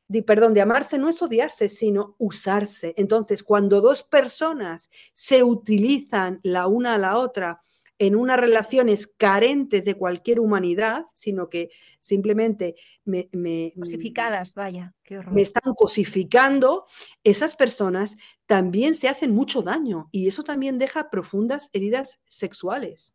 [0.07, 2.93] de, perdón, de amarse no es odiarse, sino usarse.
[2.97, 7.61] Entonces, cuando dos personas se utilizan la una a la otra
[7.97, 11.69] en unas relaciones carentes de cualquier humanidad, sino que
[11.99, 15.33] simplemente me, me, cosificadas, vaya, qué horror.
[15.33, 16.87] me están cosificando,
[17.23, 18.17] esas personas
[18.47, 23.13] también se hacen mucho daño y eso también deja profundas heridas sexuales.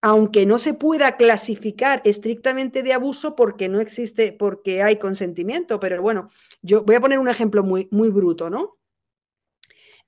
[0.00, 6.00] Aunque no se pueda clasificar estrictamente de abuso porque no existe, porque hay consentimiento, pero
[6.00, 6.30] bueno,
[6.62, 8.78] yo voy a poner un ejemplo muy, muy bruto, ¿no?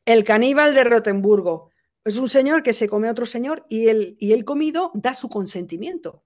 [0.04, 1.70] El caníbal de Rotenburgo
[2.04, 5.12] es un señor que se come a otro señor y el, y el comido da
[5.14, 6.24] su consentimiento.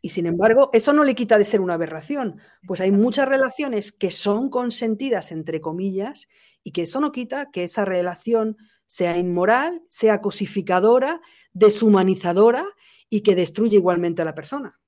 [0.00, 3.90] Y sin embargo, eso no le quita de ser una aberración, pues hay muchas relaciones
[3.90, 6.28] que son consentidas, entre comillas,
[6.62, 8.56] y que eso no quita que esa relación
[8.86, 11.20] sea inmoral, sea cosificadora,
[11.56, 12.66] deshumanizadora
[13.08, 14.78] y que destruye igualmente a la persona.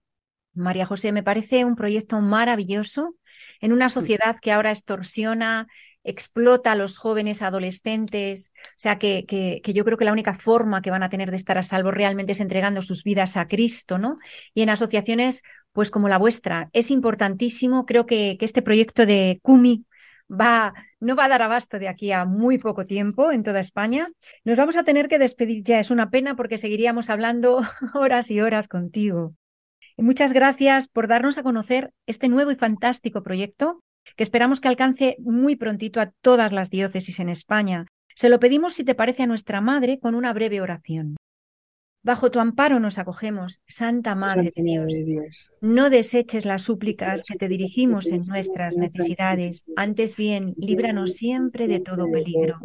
[0.54, 3.16] María José, me parece un proyecto maravilloso
[3.60, 5.68] en una sociedad que ahora extorsiona,
[6.02, 8.52] explota a los jóvenes adolescentes.
[8.54, 11.36] O sea, que, que, yo creo que la única forma que van a tener de
[11.36, 14.16] estar a salvo realmente es entregando sus vidas a Cristo, ¿no?
[14.52, 15.42] Y en asociaciones,
[15.72, 17.86] pues como la vuestra, es importantísimo.
[17.86, 19.84] Creo que, que este proyecto de CUMI
[20.28, 24.08] va, no va a dar abasto de aquí a muy poco tiempo en toda España.
[24.44, 25.80] Nos vamos a tener que despedir ya.
[25.80, 27.62] Es una pena porque seguiríamos hablando
[27.94, 29.34] horas y horas contigo.
[29.96, 33.82] muchas gracias por darnos a conocer este nuevo y fantástico proyecto
[34.16, 37.86] que esperamos que alcance muy prontito a todas las diócesis en España.
[38.14, 41.17] Se lo pedimos, si te parece, a nuestra Madre con una breve oración.
[42.08, 45.52] Bajo tu amparo nos acogemos, Santa Madre de Dios.
[45.60, 51.80] No deseches las súplicas que te dirigimos en nuestras necesidades, antes bien, líbranos siempre de
[51.80, 52.60] todo peligro.